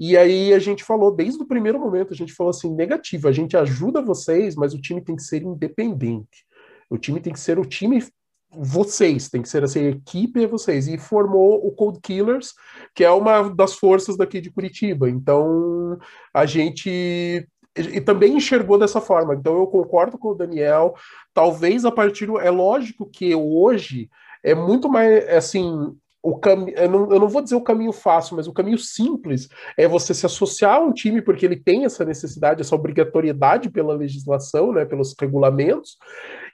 [0.00, 3.32] E aí a gente falou, desde o primeiro momento, a gente falou assim: negativo, a
[3.32, 6.46] gente ajuda vocês, mas o time tem que ser independente.
[6.88, 8.02] O time tem que ser o time
[8.50, 10.88] vocês, tem que ser assim, a equipe é vocês.
[10.88, 12.54] E formou o Cold Killers,
[12.94, 15.08] que é uma das forças daqui de Curitiba.
[15.08, 15.98] Então,
[16.32, 17.46] a gente
[17.76, 19.34] e também enxergou dessa forma.
[19.34, 20.94] Então, eu concordo com o Daniel.
[21.32, 22.28] Talvez a partir.
[22.40, 24.08] É lógico que hoje
[24.42, 25.28] é muito mais.
[25.28, 26.66] Assim, o cam...
[26.68, 30.12] eu, não, eu não vou dizer o caminho fácil, mas o caminho simples é você
[30.12, 34.84] se associar a um time porque ele tem essa necessidade, essa obrigatoriedade pela legislação, né,
[34.84, 35.96] pelos regulamentos,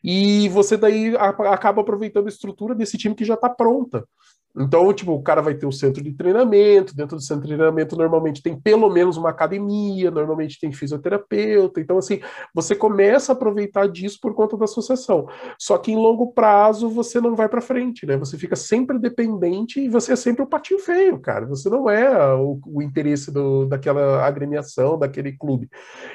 [0.04, 4.04] e você daí acaba aproveitando a estrutura desse time que já está pronta.
[4.56, 7.96] Então, tipo, o cara vai ter o centro de treinamento, dentro do centro de treinamento
[7.96, 12.20] normalmente tem pelo menos uma academia, normalmente tem fisioterapeuta, então assim,
[12.54, 15.26] você começa a aproveitar disso por conta da associação.
[15.58, 18.16] Só que em longo prazo você não vai para frente, né?
[18.16, 21.46] Você fica sempre dependente e você é sempre o patinho feio, cara.
[21.46, 25.68] Você não é o, o interesse do, daquela agremiação, daquele clube.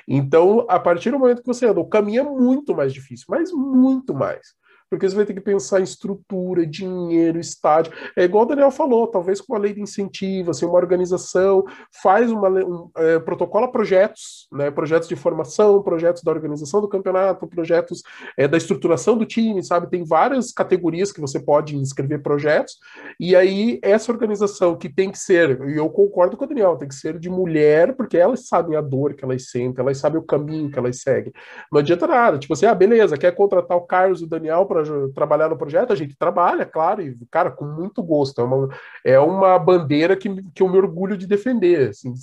[0.07, 3.51] Então, a partir do momento que você anda, o caminho é muito mais difícil, mas
[3.51, 3.78] muito
[4.13, 4.55] mais
[4.89, 7.93] porque você vai ter que pensar em estrutura, dinheiro, estádio.
[8.15, 11.63] É igual o Daniel falou, talvez com uma lei de incentivo, assim, uma organização
[12.01, 17.47] faz uma um, é, protocola projetos, né, projetos de formação, projetos da organização do campeonato,
[17.47, 18.01] projetos
[18.37, 19.89] é, da estruturação do time, sabe?
[19.89, 22.77] Tem várias categorias que você pode inscrever projetos,
[23.19, 26.87] e aí essa organização que tem que ser, e eu concordo com o Daniel, tem
[26.87, 30.23] que ser de mulher, porque elas sabem a dor que elas sentem, elas sabem o
[30.23, 31.31] caminho que elas seguem.
[31.71, 34.78] Não adianta nada, tipo assim, ah, beleza, quer contratar o Carlos e o Daniel para
[34.84, 38.41] para trabalhar no projeto, a gente trabalha, claro, e, cara, com muito gosto.
[38.41, 38.69] É uma,
[39.05, 42.13] é uma bandeira que, que eu me orgulho de defender, assim,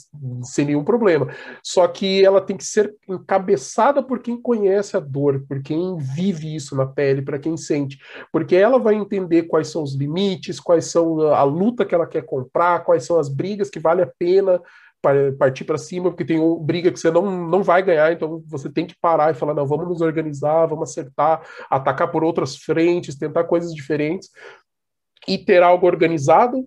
[0.43, 1.29] sem nenhum problema.
[1.63, 6.55] Só que ela tem que ser encabeçada por quem conhece a dor, por quem vive
[6.55, 7.99] isso na pele, para quem sente.
[8.33, 12.23] Porque ela vai entender quais são os limites, quais são a luta que ela quer
[12.25, 14.61] comprar, quais são as brigas que vale a pena
[15.39, 18.87] partir para cima, porque tem briga que você não, não vai ganhar, então você tem
[18.87, 23.45] que parar e falar, não, vamos nos organizar, vamos acertar, atacar por outras frentes, tentar
[23.45, 24.31] coisas diferentes,
[25.27, 26.65] e ter algo organizado,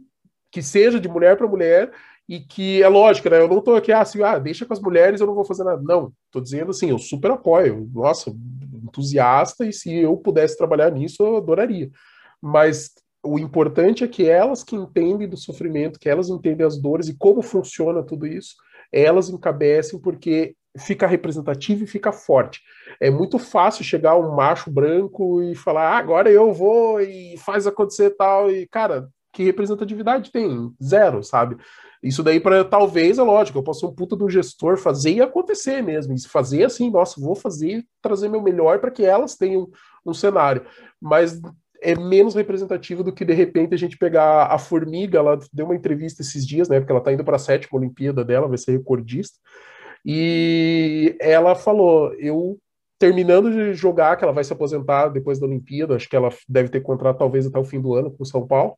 [0.51, 1.91] que seja de mulher para mulher,
[2.27, 3.39] e que é lógico, né?
[3.39, 5.81] Eu não estou aqui assim, ah, deixa com as mulheres, eu não vou fazer nada.
[5.81, 8.31] Não, estou dizendo assim, eu super apoio, nossa,
[8.83, 11.89] entusiasta, e se eu pudesse trabalhar nisso, eu adoraria.
[12.39, 12.91] Mas
[13.23, 17.17] o importante é que elas que entendem do sofrimento, que elas entendem as dores e
[17.17, 18.55] como funciona tudo isso,
[18.91, 22.61] elas encabecem porque fica representativo e fica forte.
[22.99, 27.67] É muito fácil chegar um macho branco e falar, ah, agora eu vou e faz
[27.67, 30.73] acontecer tal e cara, que representatividade tem?
[30.81, 31.57] Zero, sabe?
[32.01, 35.21] Isso daí para talvez é lógico, eu posso ser um puta do gestor fazer e
[35.21, 39.69] acontecer mesmo, e fazer assim, nossa, vou fazer, trazer meu melhor para que elas tenham
[40.05, 40.65] um cenário.
[41.01, 41.39] Mas
[41.81, 45.75] é menos representativo do que de repente a gente pegar a formiga, ela deu uma
[45.75, 46.79] entrevista esses dias, né?
[46.79, 49.37] Porque ela tá indo para a sétima Olimpíada dela, vai ser recordista.
[50.05, 52.57] E ela falou: eu
[52.99, 56.69] terminando de jogar, que ela vai se aposentar depois da Olimpíada, acho que ela deve
[56.69, 58.75] ter contrato talvez até o fim do ano com o São Paulo.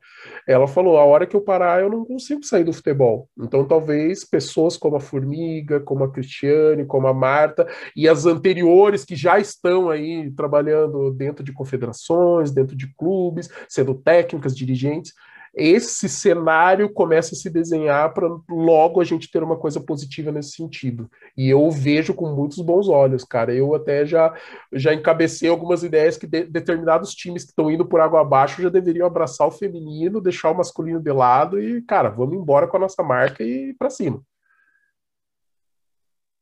[0.47, 3.28] Ela falou: a hora que eu parar, eu não consigo sair do futebol.
[3.39, 9.03] Então, talvez pessoas como a Formiga, como a Cristiane, como a Marta e as anteriores
[9.03, 15.13] que já estão aí trabalhando dentro de confederações, dentro de clubes, sendo técnicas, dirigentes,
[15.54, 20.52] esse cenário começa a se desenhar para logo a gente ter uma coisa positiva nesse
[20.52, 21.10] sentido.
[21.36, 23.54] E eu vejo com muitos bons olhos, cara.
[23.54, 24.34] Eu até já,
[24.72, 28.70] já encabecei algumas ideias que de, determinados times que estão indo por água abaixo já
[28.70, 32.82] deveriam abraçar o feminino, deixar o masculino de lado e, cara, vamos embora com a
[32.82, 34.22] nossa marca e para cima.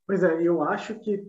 [0.05, 1.23] Pois é, eu acho que,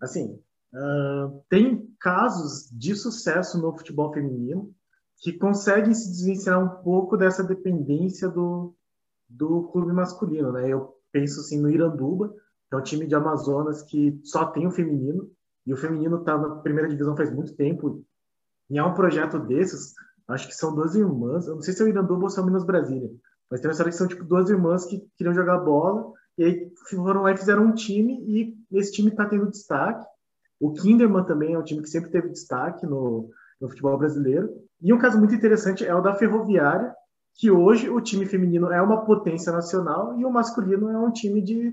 [0.00, 0.40] assim,
[0.74, 4.74] uh, tem casos de sucesso no futebol feminino
[5.22, 8.74] que conseguem se desvencilhar um pouco dessa dependência do,
[9.28, 10.68] do clube masculino, né?
[10.68, 12.34] Eu penso assim no Iranduba,
[12.68, 15.30] que é um time de Amazonas que só tem o feminino,
[15.64, 18.04] e o feminino está na primeira divisão faz muito tempo,
[18.68, 19.94] e é um projeto desses,
[20.26, 22.42] acho que são duas irmãs, eu não sei se é o Iranduba ou se é
[22.42, 23.08] o Minas Brasília,
[23.48, 26.72] mas tem uma história que são tipo duas irmãs que queriam jogar bola, e aí
[26.90, 30.04] foram lá e fizeram um time, e esse time está tendo destaque.
[30.58, 34.48] O Kinderman também é um time que sempre teve destaque no, no futebol brasileiro.
[34.82, 36.94] E um caso muito interessante é o da Ferroviária,
[37.34, 41.40] que hoje o time feminino é uma potência nacional e o masculino é um time
[41.40, 41.72] de,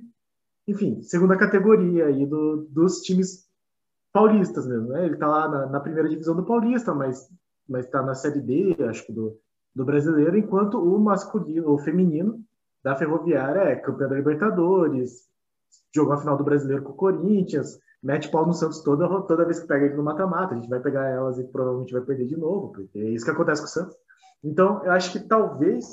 [0.67, 3.47] enfim, segunda categoria aí do, dos times
[4.13, 4.89] paulistas mesmo.
[4.89, 5.05] Né?
[5.05, 7.29] Ele está lá na, na, primeira divisão do Paulista, mas
[7.69, 9.37] mas está na série D, acho que do,
[9.75, 12.43] do brasileiro, enquanto o masculino, o feminino
[12.83, 15.29] da Ferroviária é campeão da Libertadores,
[15.93, 19.59] jogou a final do brasileiro com o Corinthians, mete pau no Santos toda, toda vez
[19.59, 20.53] que pega ele no mata-mata.
[20.53, 23.31] A gente vai pegar elas e provavelmente vai perder de novo, porque é isso que
[23.31, 23.95] acontece com o Santos.
[24.43, 25.85] Então, eu acho que talvez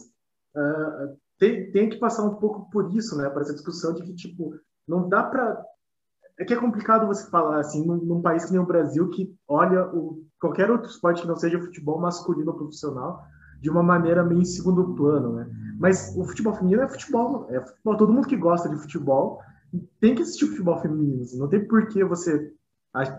[0.55, 3.29] uh, tenha que passar um pouco por isso, né?
[3.29, 4.55] Para essa discussão de que, tipo,
[4.87, 5.65] não dá para.
[6.39, 9.35] É que é complicado você falar assim, num, num, país que nem o Brasil, que
[9.49, 13.25] olha o, qualquer outro esporte que não seja futebol masculino ou profissional
[13.61, 15.49] de uma maneira meio em segundo plano, né?
[15.79, 17.97] Mas o futebol feminino é futebol, é futebol.
[17.97, 19.41] Todo mundo que gosta de futebol
[20.01, 21.23] tem que assistir futebol feminino.
[21.23, 22.53] Assim, não tem por que você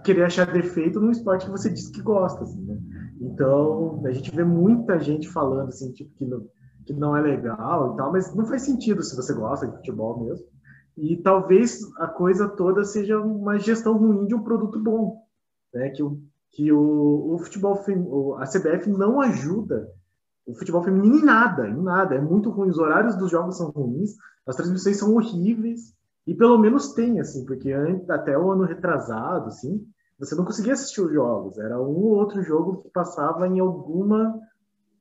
[0.04, 2.44] querer achar defeito num esporte que você diz que gosta.
[2.44, 2.80] Assim, né?
[3.20, 6.48] Então, a gente vê muita gente falando assim, tipo, que no,
[6.86, 10.24] que não é legal e tal, mas não faz sentido se você gosta de futebol
[10.24, 10.46] mesmo.
[10.98, 15.22] E talvez a coisa toda seja uma gestão ruim de um produto bom,
[15.74, 15.90] né?
[15.90, 16.20] Que o,
[16.52, 17.80] que o, o futebol,
[18.40, 19.92] a CBF não ajuda
[20.48, 22.16] o futebol feminino em nada, em nada.
[22.16, 22.70] É muito ruim.
[22.70, 24.16] Os horários dos jogos são ruins,
[24.48, 25.94] as transmissões são horríveis.
[26.28, 27.74] E pelo menos tem, assim, porque
[28.10, 29.88] até o ano retrasado, assim,
[30.20, 31.58] você não conseguia assistir os jogos.
[31.58, 34.38] Era um ou outro jogo que passava em alguma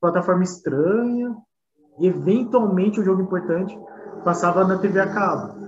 [0.00, 1.36] plataforma estranha,
[1.98, 3.76] e eventualmente o jogo importante
[4.22, 5.66] passava na TV a cabo.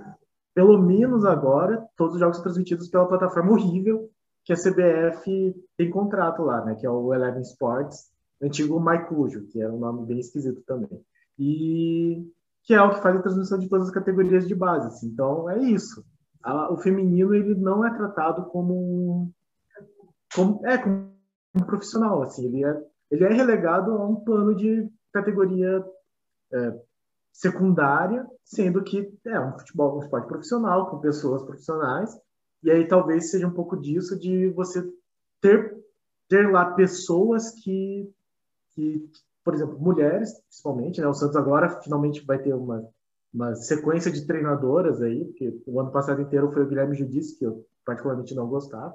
[0.55, 4.09] Pelo menos agora, todos os jogos são transmitidos pela plataforma horrível
[4.45, 6.75] que a CBF tem contrato lá, né?
[6.75, 11.01] Que é o Eleven Sports, antigo MyCujo, que era um nome bem esquisito também.
[11.39, 12.25] E
[12.69, 14.89] que é o que faz a transmissão de todas as categorias de base.
[14.89, 15.07] Assim.
[15.07, 16.05] Então, é isso.
[16.71, 19.33] O feminino ele não é tratado como,
[20.35, 21.11] como é como
[21.55, 22.23] um profissional.
[22.23, 22.45] Assim.
[22.45, 25.83] Ele, é, ele é relegado a um plano de categoria
[26.53, 26.79] é,
[27.33, 32.15] secundária, sendo que é um futebol, um esporte profissional, com pessoas profissionais.
[32.63, 34.87] E aí talvez seja um pouco disso de você
[35.41, 35.75] ter,
[36.29, 38.13] ter lá pessoas que
[38.75, 39.11] que,
[39.49, 41.09] por exemplo, mulheres, principalmente, né?
[41.09, 42.87] O Santos agora finalmente vai ter uma,
[43.33, 47.47] uma sequência de treinadoras aí, porque o ano passado inteiro foi o Guilherme Judice, que
[47.47, 48.95] eu particularmente não gostava.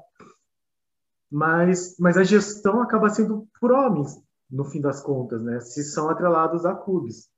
[1.31, 4.15] Mas, mas a gestão acaba sendo por homens,
[4.47, 5.59] no fim das contas, né?
[5.59, 7.31] Se são atrelados a clubes.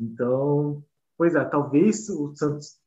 [0.00, 0.82] Então,
[1.18, 2.78] pois é, talvez o Santos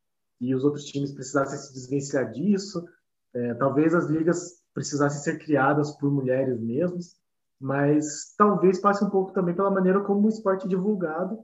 [0.41, 2.83] e os outros times precisassem se desvencilhar disso,
[3.35, 7.19] é, talvez as ligas precisassem ser criadas por mulheres mesmas,
[7.59, 11.39] mas talvez passe um pouco também pela maneira como o esporte é divulgado,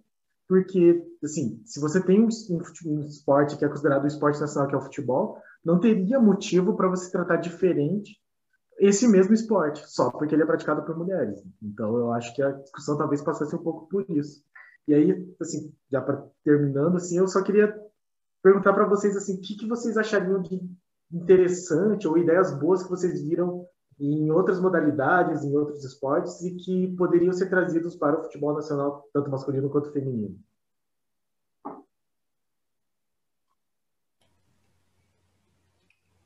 [0.47, 4.67] porque, assim, se você tem um, um, um esporte que é considerado o esporte nacional,
[4.67, 8.19] que é o futebol, não teria motivo para você tratar diferente
[8.77, 11.41] esse mesmo esporte, só porque ele é praticado por mulheres.
[11.61, 14.43] Então, eu acho que a discussão talvez passasse um pouco por isso.
[14.87, 17.73] E aí, assim, já para terminando, assim, eu só queria
[18.41, 20.59] perguntar para vocês, assim, o que, que vocês achariam de
[21.13, 23.65] interessante ou ideias boas que vocês viram
[24.01, 29.07] em outras modalidades, em outros esportes e que poderiam ser trazidos para o futebol nacional,
[29.13, 30.39] tanto masculino quanto feminino.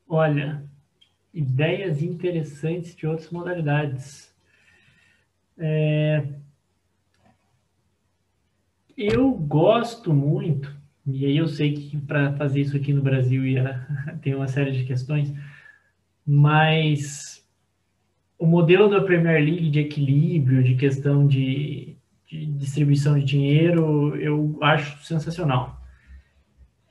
[0.07, 0.63] Olha,
[1.33, 4.33] ideias interessantes de outras modalidades.
[5.57, 6.25] É...
[8.97, 10.73] Eu gosto muito,
[11.05, 13.85] e aí eu sei que para fazer isso aqui no Brasil ia
[14.23, 15.33] ter uma série de questões,
[16.25, 17.44] mas
[18.45, 24.59] o modelo da Premier League de equilíbrio, de questão de, de distribuição de dinheiro, eu
[24.61, 25.81] acho sensacional.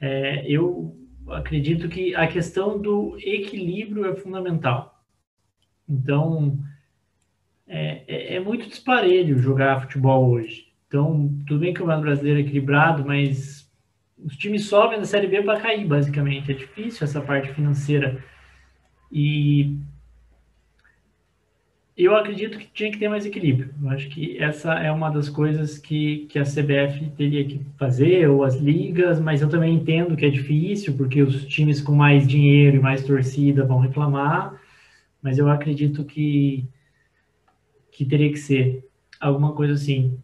[0.00, 0.96] É, eu
[1.28, 5.00] acredito que a questão do equilíbrio é fundamental.
[5.88, 6.59] Então,
[7.68, 10.72] é, é, é muito disparelho jogar futebol hoje.
[10.88, 13.72] Então, tudo bem que o brasileiro é equilibrado, mas
[14.18, 16.50] os times sobem da Série B para cair, basicamente.
[16.50, 18.20] É difícil essa parte financeira.
[19.12, 19.78] E
[21.97, 23.72] eu acredito que tinha que ter mais equilíbrio.
[23.80, 28.28] Eu acho que essa é uma das coisas que, que a CBF teria que fazer,
[28.28, 32.26] ou as ligas, mas eu também entendo que é difícil, porque os times com mais
[32.26, 34.61] dinheiro e mais torcida vão reclamar,
[35.22, 36.66] mas eu acredito que,
[37.92, 38.84] que teria que ser
[39.20, 40.18] alguma coisa assim.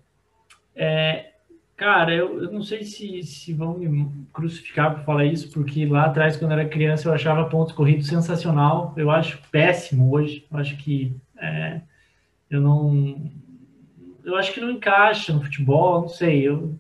[0.75, 1.31] É,
[1.77, 6.07] cara, eu, eu não sei se, se vão me crucificar por falar isso, porque lá
[6.07, 8.93] atrás, quando eu era criança, eu achava pontos corridos sensacional.
[8.97, 10.45] Eu acho péssimo hoje.
[10.51, 11.81] Eu acho que é,
[12.51, 13.31] eu não.
[14.25, 16.47] Eu acho que não encaixa no futebol, não sei.
[16.47, 16.79] Eu,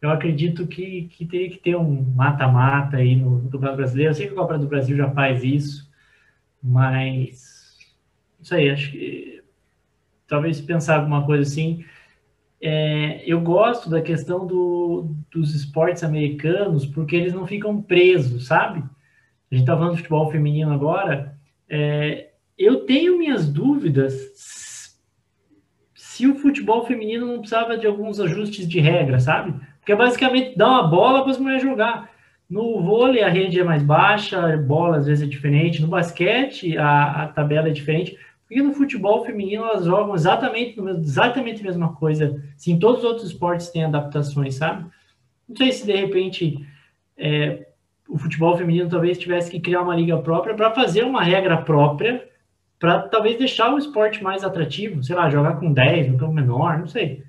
[0.00, 4.10] eu acredito que, que teria que ter um mata-mata aí no, Campeonato Brasileiro.
[4.10, 5.90] Eu sei que a Copa do Brasil já faz isso,
[6.62, 7.78] mas.
[8.38, 9.42] Não sei, acho que.
[10.26, 11.84] Talvez pensar alguma coisa assim.
[12.60, 18.84] É, eu gosto da questão do, dos esportes americanos porque eles não ficam presos, sabe?
[19.50, 21.36] A gente tá falando de futebol feminino agora.
[21.68, 24.12] É, eu tenho minhas dúvidas
[25.94, 29.54] se o futebol feminino não precisava de alguns ajustes de regra, sabe?
[29.80, 32.10] Porque basicamente dar uma bola para as mulheres jogar.
[32.48, 35.80] No vôlei a rede é mais baixa, a bola às vezes é diferente.
[35.80, 38.16] No basquete a, a tabela é diferente.
[38.50, 42.40] E no futebol feminino elas jogam exatamente, exatamente a mesma coisa.
[42.56, 44.84] Sim, todos os outros esportes têm adaptações, sabe?
[45.48, 46.58] Não sei se de repente
[47.16, 47.68] é,
[48.06, 52.30] o futebol feminino talvez tivesse que criar uma liga própria para fazer uma regra própria
[52.82, 56.80] para talvez deixar o esporte mais atrativo, sei lá, jogar com 10, um campo menor,
[56.80, 57.22] não sei.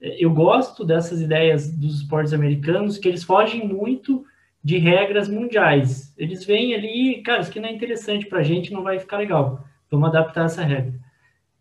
[0.00, 4.24] Eu gosto dessas ideias dos esportes americanos, que eles fogem muito
[4.62, 6.14] de regras mundiais.
[6.16, 9.16] Eles vêm ali, cara, isso aqui não é interessante para a gente, não vai ficar
[9.16, 9.66] legal.
[9.90, 10.94] Vamos adaptar essa regra.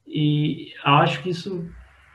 [0.05, 1.67] E acho que isso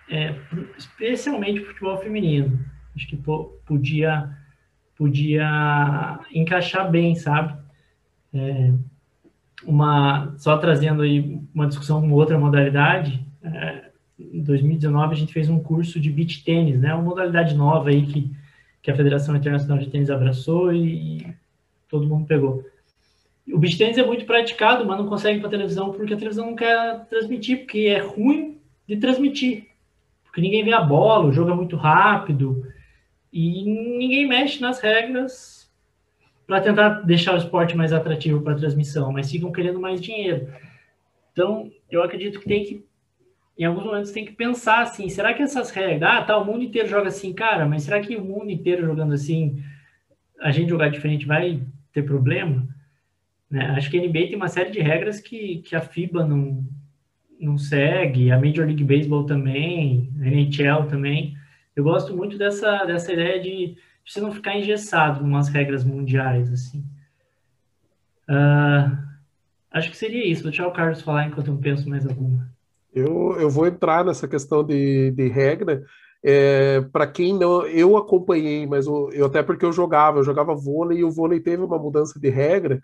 [0.08, 0.32] é,
[0.78, 2.64] especialmente futebol feminino.
[2.94, 3.20] Acho que
[3.66, 4.30] podia,
[4.96, 7.58] podia encaixar bem, sabe?
[8.32, 8.72] É,
[9.64, 15.48] uma, só trazendo aí uma discussão com outra modalidade, é, em 2019 a gente fez
[15.48, 16.94] um curso de beach tênis, né?
[16.94, 18.30] Uma modalidade nova aí que,
[18.82, 21.26] que a Federação Internacional de Tênis abraçou e,
[21.88, 22.64] todo mundo pegou.
[23.52, 26.56] O beach tênis é muito praticado, mas não consegue para televisão porque a televisão não
[26.56, 29.66] quer transmitir, porque é ruim de transmitir.
[30.24, 32.64] Porque ninguém vê a bola, o jogo é muito rápido
[33.32, 33.64] e
[33.98, 35.59] ninguém mexe nas regras
[36.50, 40.48] para tentar deixar o esporte mais atrativo para transmissão, mas ficam querendo mais dinheiro.
[41.32, 42.84] Então, eu acredito que tem que
[43.56, 46.64] em alguns momentos tem que pensar assim, será que essas regras, ah, tá, o mundo
[46.64, 49.62] inteiro joga assim, cara, mas será que o mundo inteiro jogando assim,
[50.40, 52.66] a gente jogar diferente vai ter problema?
[53.48, 53.66] Né?
[53.76, 56.64] Acho que a NBA tem uma série de regras que, que a FIBA não,
[57.38, 61.36] não segue, a Major League Baseball também, a NHL também.
[61.76, 63.76] Eu gosto muito dessa, dessa ideia de, de
[64.10, 66.84] você não ficar engessado em umas regras mundiais, assim.
[68.28, 68.98] Uh,
[69.70, 70.42] acho que seria isso.
[70.42, 72.50] Vou deixar o Carlos falar enquanto eu penso mais alguma.
[72.92, 75.84] Eu, eu vou entrar nessa questão de, de regra.
[76.24, 80.56] É, para quem não, eu acompanhei, mas eu, eu, até porque eu jogava, eu jogava
[80.56, 82.82] vôlei e o vôlei teve uma mudança de regra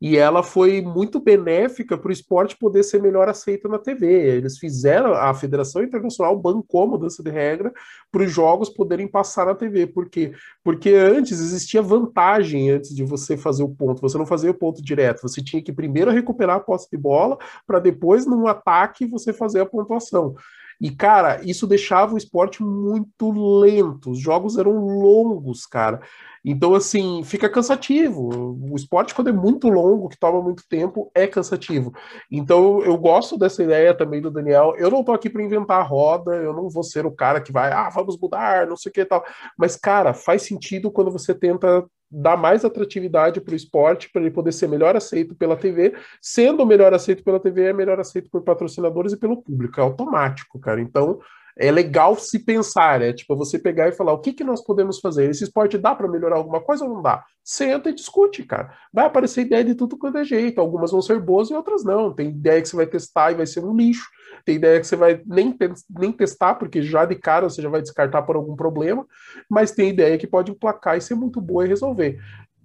[0.00, 4.06] e ela foi muito benéfica para o esporte poder ser melhor aceito na TV.
[4.06, 7.72] Eles fizeram, a Federação Internacional bancou a mudança de regra
[8.10, 9.88] para os jogos poderem passar na TV.
[9.88, 10.32] Por quê?
[10.62, 14.00] Porque antes existia vantagem antes de você fazer o ponto.
[14.00, 17.36] Você não fazia o ponto direto, você tinha que primeiro recuperar a posse de bola
[17.66, 20.36] para depois, num ataque, você fazer a pontuação.
[20.80, 24.10] E, cara, isso deixava o esporte muito lento.
[24.10, 26.00] Os jogos eram longos, cara.
[26.44, 28.56] Então, assim, fica cansativo.
[28.70, 31.92] O esporte, quando é muito longo, que toma muito tempo, é cansativo.
[32.30, 34.74] Então, eu gosto dessa ideia também do Daniel.
[34.78, 37.52] Eu não tô aqui para inventar a roda, eu não vou ser o cara que
[37.52, 39.24] vai, ah, vamos mudar, não sei o que e tal.
[39.58, 44.30] Mas, cara, faz sentido quando você tenta dar mais atratividade para o esporte, para ele
[44.30, 45.94] poder ser melhor aceito pela TV.
[46.20, 49.78] Sendo melhor aceito pela TV, é melhor aceito por patrocinadores e pelo público.
[49.78, 50.80] É automático, cara.
[50.80, 51.20] Então,
[51.58, 55.00] é legal se pensar, é tipo você pegar e falar o que, que nós podemos
[55.00, 55.28] fazer.
[55.28, 57.24] Esse esporte dá para melhorar alguma coisa ou não dá?
[57.42, 58.72] Senta e discute, cara.
[58.92, 60.60] Vai aparecer ideia de tudo quanto é jeito.
[60.60, 62.14] Algumas vão ser boas e outras não.
[62.14, 64.06] Tem ideia que você vai testar e vai ser um lixo.
[64.44, 65.56] Tem ideia que você vai nem,
[65.90, 69.04] nem testar, porque já de cara você já vai descartar por algum problema.
[69.50, 72.20] Mas tem ideia que pode emplacar e ser muito boa e resolver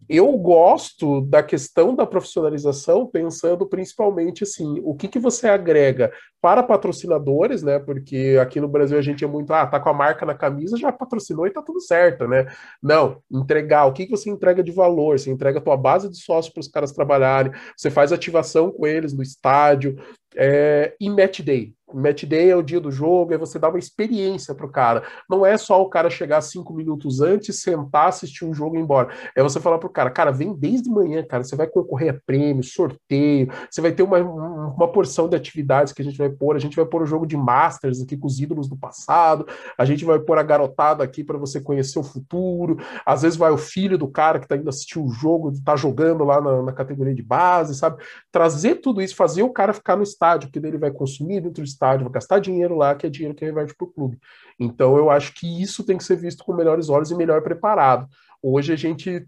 [0.10, 6.62] eu gosto da questão da profissionalização, pensando principalmente assim, o que, que você agrega para
[6.62, 7.80] patrocinadores, né?
[7.80, 10.78] Porque aqui no Brasil a gente é muito, ah, tá com a marca na camisa,
[10.78, 12.46] já patrocinou e tá tudo certo, né?
[12.82, 15.18] Não, entregar, o que, que você entrega de valor?
[15.18, 18.86] Você entrega a tua base de sócio para os caras trabalharem, você faz ativação com
[18.86, 19.96] eles no estádio,
[20.36, 21.74] é, e match day.
[21.94, 25.04] Match day é o dia do jogo, é você dar uma experiência pro cara.
[25.30, 28.82] Não é só o cara chegar cinco minutos antes, sentar, assistir um jogo e ir
[28.82, 29.10] embora.
[29.36, 32.64] É você falar pro cara, cara, vem desde manhã, cara, você vai concorrer a prêmio,
[32.64, 36.56] sorteio, você vai ter uma, uma porção de atividades que a gente vai pôr.
[36.56, 39.46] A gente vai pôr o jogo de Masters aqui com os ídolos do passado,
[39.78, 42.78] a gente vai pôr a garotada aqui para você conhecer o futuro.
[43.06, 46.24] Às vezes vai o filho do cara que tá indo assistir o jogo, tá jogando
[46.24, 48.04] lá na, na categoria de base, sabe?
[48.32, 51.62] Trazer tudo isso, fazer o cara ficar no estádio estádio, que ele vai consumir dentro
[51.62, 54.18] do estádio, vai gastar dinheiro lá, que é dinheiro que reverte para o clube.
[54.60, 58.08] Então eu acho que isso tem que ser visto com melhores olhos e melhor preparado.
[58.42, 59.28] Hoje a gente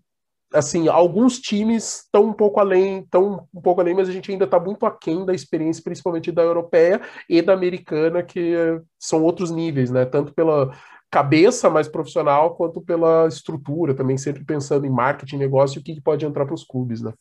[0.54, 4.46] assim, alguns times estão um pouco além, estão um pouco além, mas a gente ainda
[4.46, 8.54] está muito aquém da experiência, principalmente da europeia e da americana, que
[8.98, 10.06] são outros níveis, né?
[10.06, 10.72] Tanto pela
[11.12, 16.00] cabeça mais profissional quanto pela estrutura, também sempre pensando em marketing, negócio e o que
[16.00, 17.12] pode entrar para os clubes, né?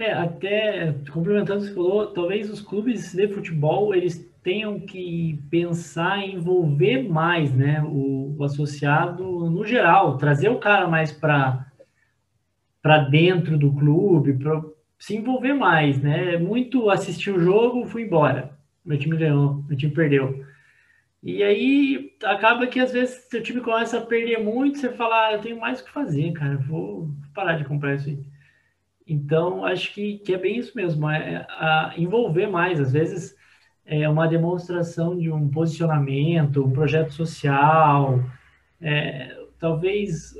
[0.00, 5.38] É, até complementando o que você falou, talvez os clubes de futebol eles tenham que
[5.50, 11.66] pensar em envolver mais, né, o, o associado no geral, trazer o cara mais para
[12.82, 14.62] para dentro do clube, para
[14.98, 16.38] se envolver mais, né?
[16.38, 20.42] Muito assistir o jogo, fui embora, meu time ganhou, meu time perdeu.
[21.22, 25.32] E aí acaba que às vezes seu time começa a perder muito, você fala, ah,
[25.34, 28.18] eu tenho mais o que fazer, cara, vou parar de comprar isso aí.
[29.10, 33.34] Então, acho que, que é bem isso mesmo, é, é envolver mais, às vezes
[33.84, 38.22] é uma demonstração de um posicionamento, um projeto social,
[38.80, 40.32] é, talvez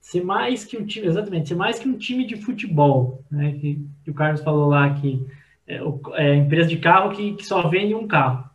[0.00, 3.86] ser mais que um time, exatamente, ser mais que um time de futebol, né, que,
[4.02, 5.26] que o Carlos falou lá, que
[5.66, 8.48] é, o, é empresa de carro que, que só vende um carro.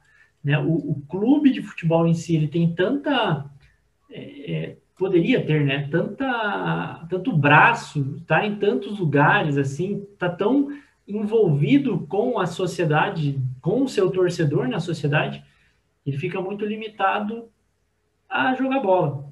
[0.44, 0.58] Né?
[0.58, 3.46] O, o, clube de futebol em si, ele tem tanta...
[4.10, 5.90] É, é poderia ter, né?
[5.92, 10.70] Tanta, tanto braço, tá em tantos lugares, assim, tá tão
[11.06, 15.44] envolvido com a sociedade, com o seu torcedor na sociedade,
[16.06, 17.50] ele fica muito limitado
[18.30, 19.26] a jogar bola,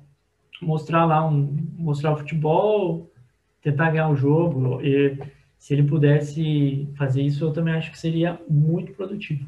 [0.62, 3.10] mostrar lá um, mostrar o futebol,
[3.62, 4.82] tentar ganhar o jogo.
[4.82, 5.18] E
[5.58, 9.46] se ele pudesse fazer isso, eu também acho que seria muito produtivo.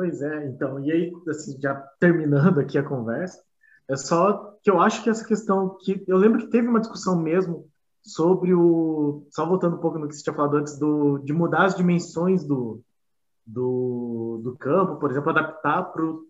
[0.00, 3.38] Pois é, então, e aí, assim, já terminando aqui a conversa,
[3.86, 7.20] é só que eu acho que essa questão que eu lembro que teve uma discussão
[7.20, 7.68] mesmo
[8.02, 11.66] sobre o só voltando um pouco no que você tinha falado antes do de mudar
[11.66, 12.82] as dimensões do
[13.46, 16.26] do, do campo, por exemplo, adaptar para o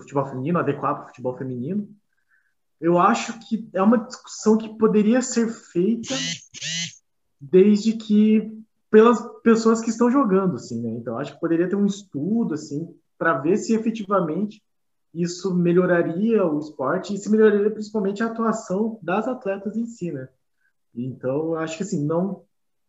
[0.00, 1.86] futebol feminino, adequar para o futebol feminino.
[2.80, 6.14] Eu acho que é uma discussão que poderia ser feita
[7.38, 8.63] desde que
[8.94, 10.88] pelas pessoas que estão jogando, assim, né?
[10.90, 14.62] Então acho que poderia ter um estudo assim para ver se efetivamente
[15.12, 20.28] isso melhoraria o esporte e se melhoraria principalmente a atuação das atletas em si, né?
[20.94, 22.44] Então acho que assim não,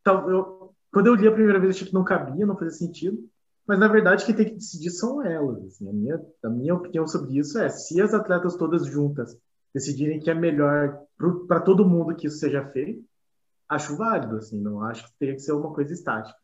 [0.06, 3.28] eu, quando eu li a primeira vez achei que não cabia, não fazia sentido,
[3.66, 5.58] mas na verdade quem tem que decidir são elas.
[5.66, 9.36] Assim, a minha a minha opinião sobre isso é se as atletas todas juntas
[9.74, 11.02] decidirem que é melhor
[11.48, 13.04] para todo mundo que isso seja feito,
[13.70, 16.38] acho válido, assim, não acho que teria que ser uma coisa estática.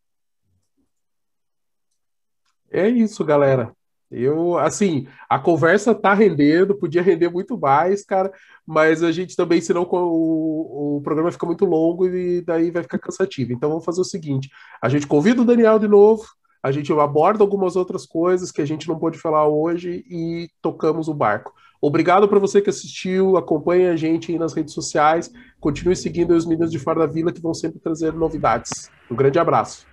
[2.69, 3.75] É isso, galera.
[4.09, 8.31] Eu, assim, a conversa tá rendendo, podia render muito mais, cara,
[8.65, 12.99] mas a gente também, senão o, o programa fica muito longo e daí vai ficar
[12.99, 13.53] cansativo.
[13.53, 14.49] Então vamos fazer o seguinte:
[14.81, 16.25] a gente convida o Daniel de novo,
[16.61, 21.07] a gente aborda algumas outras coisas que a gente não pôde falar hoje e tocamos
[21.07, 21.53] o barco.
[21.81, 26.45] Obrigado para você que assistiu, acompanhe a gente aí nas redes sociais, continue seguindo os
[26.45, 28.91] meninos de Fora da Vila que vão sempre trazer novidades.
[29.09, 29.87] Um grande abraço.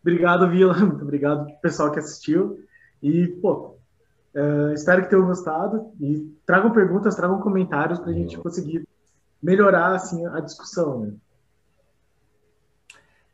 [0.00, 0.74] Obrigado, Vila.
[0.78, 2.60] Muito obrigado pessoal que assistiu.
[3.02, 3.76] E, pô,
[4.34, 5.90] uh, espero que tenham gostado.
[6.00, 8.86] E tragam perguntas, tragam comentários para a gente conseguir
[9.42, 11.00] melhorar assim, a discussão.
[11.00, 11.12] Né?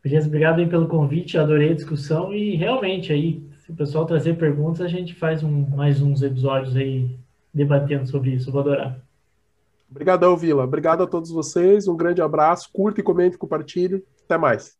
[0.03, 4.39] Beleza, obrigado aí pelo convite, adorei a discussão e realmente aí se o pessoal trazer
[4.39, 7.19] perguntas, a gente faz um, mais uns episódios aí
[7.53, 8.51] debatendo sobre isso.
[8.51, 8.99] Vou adorar.
[9.91, 10.65] Obrigadão, Vila.
[10.65, 11.87] Obrigado a todos vocês.
[11.87, 12.71] Um grande abraço.
[12.73, 14.03] Curta e comente, compartilhe.
[14.25, 14.78] Até mais.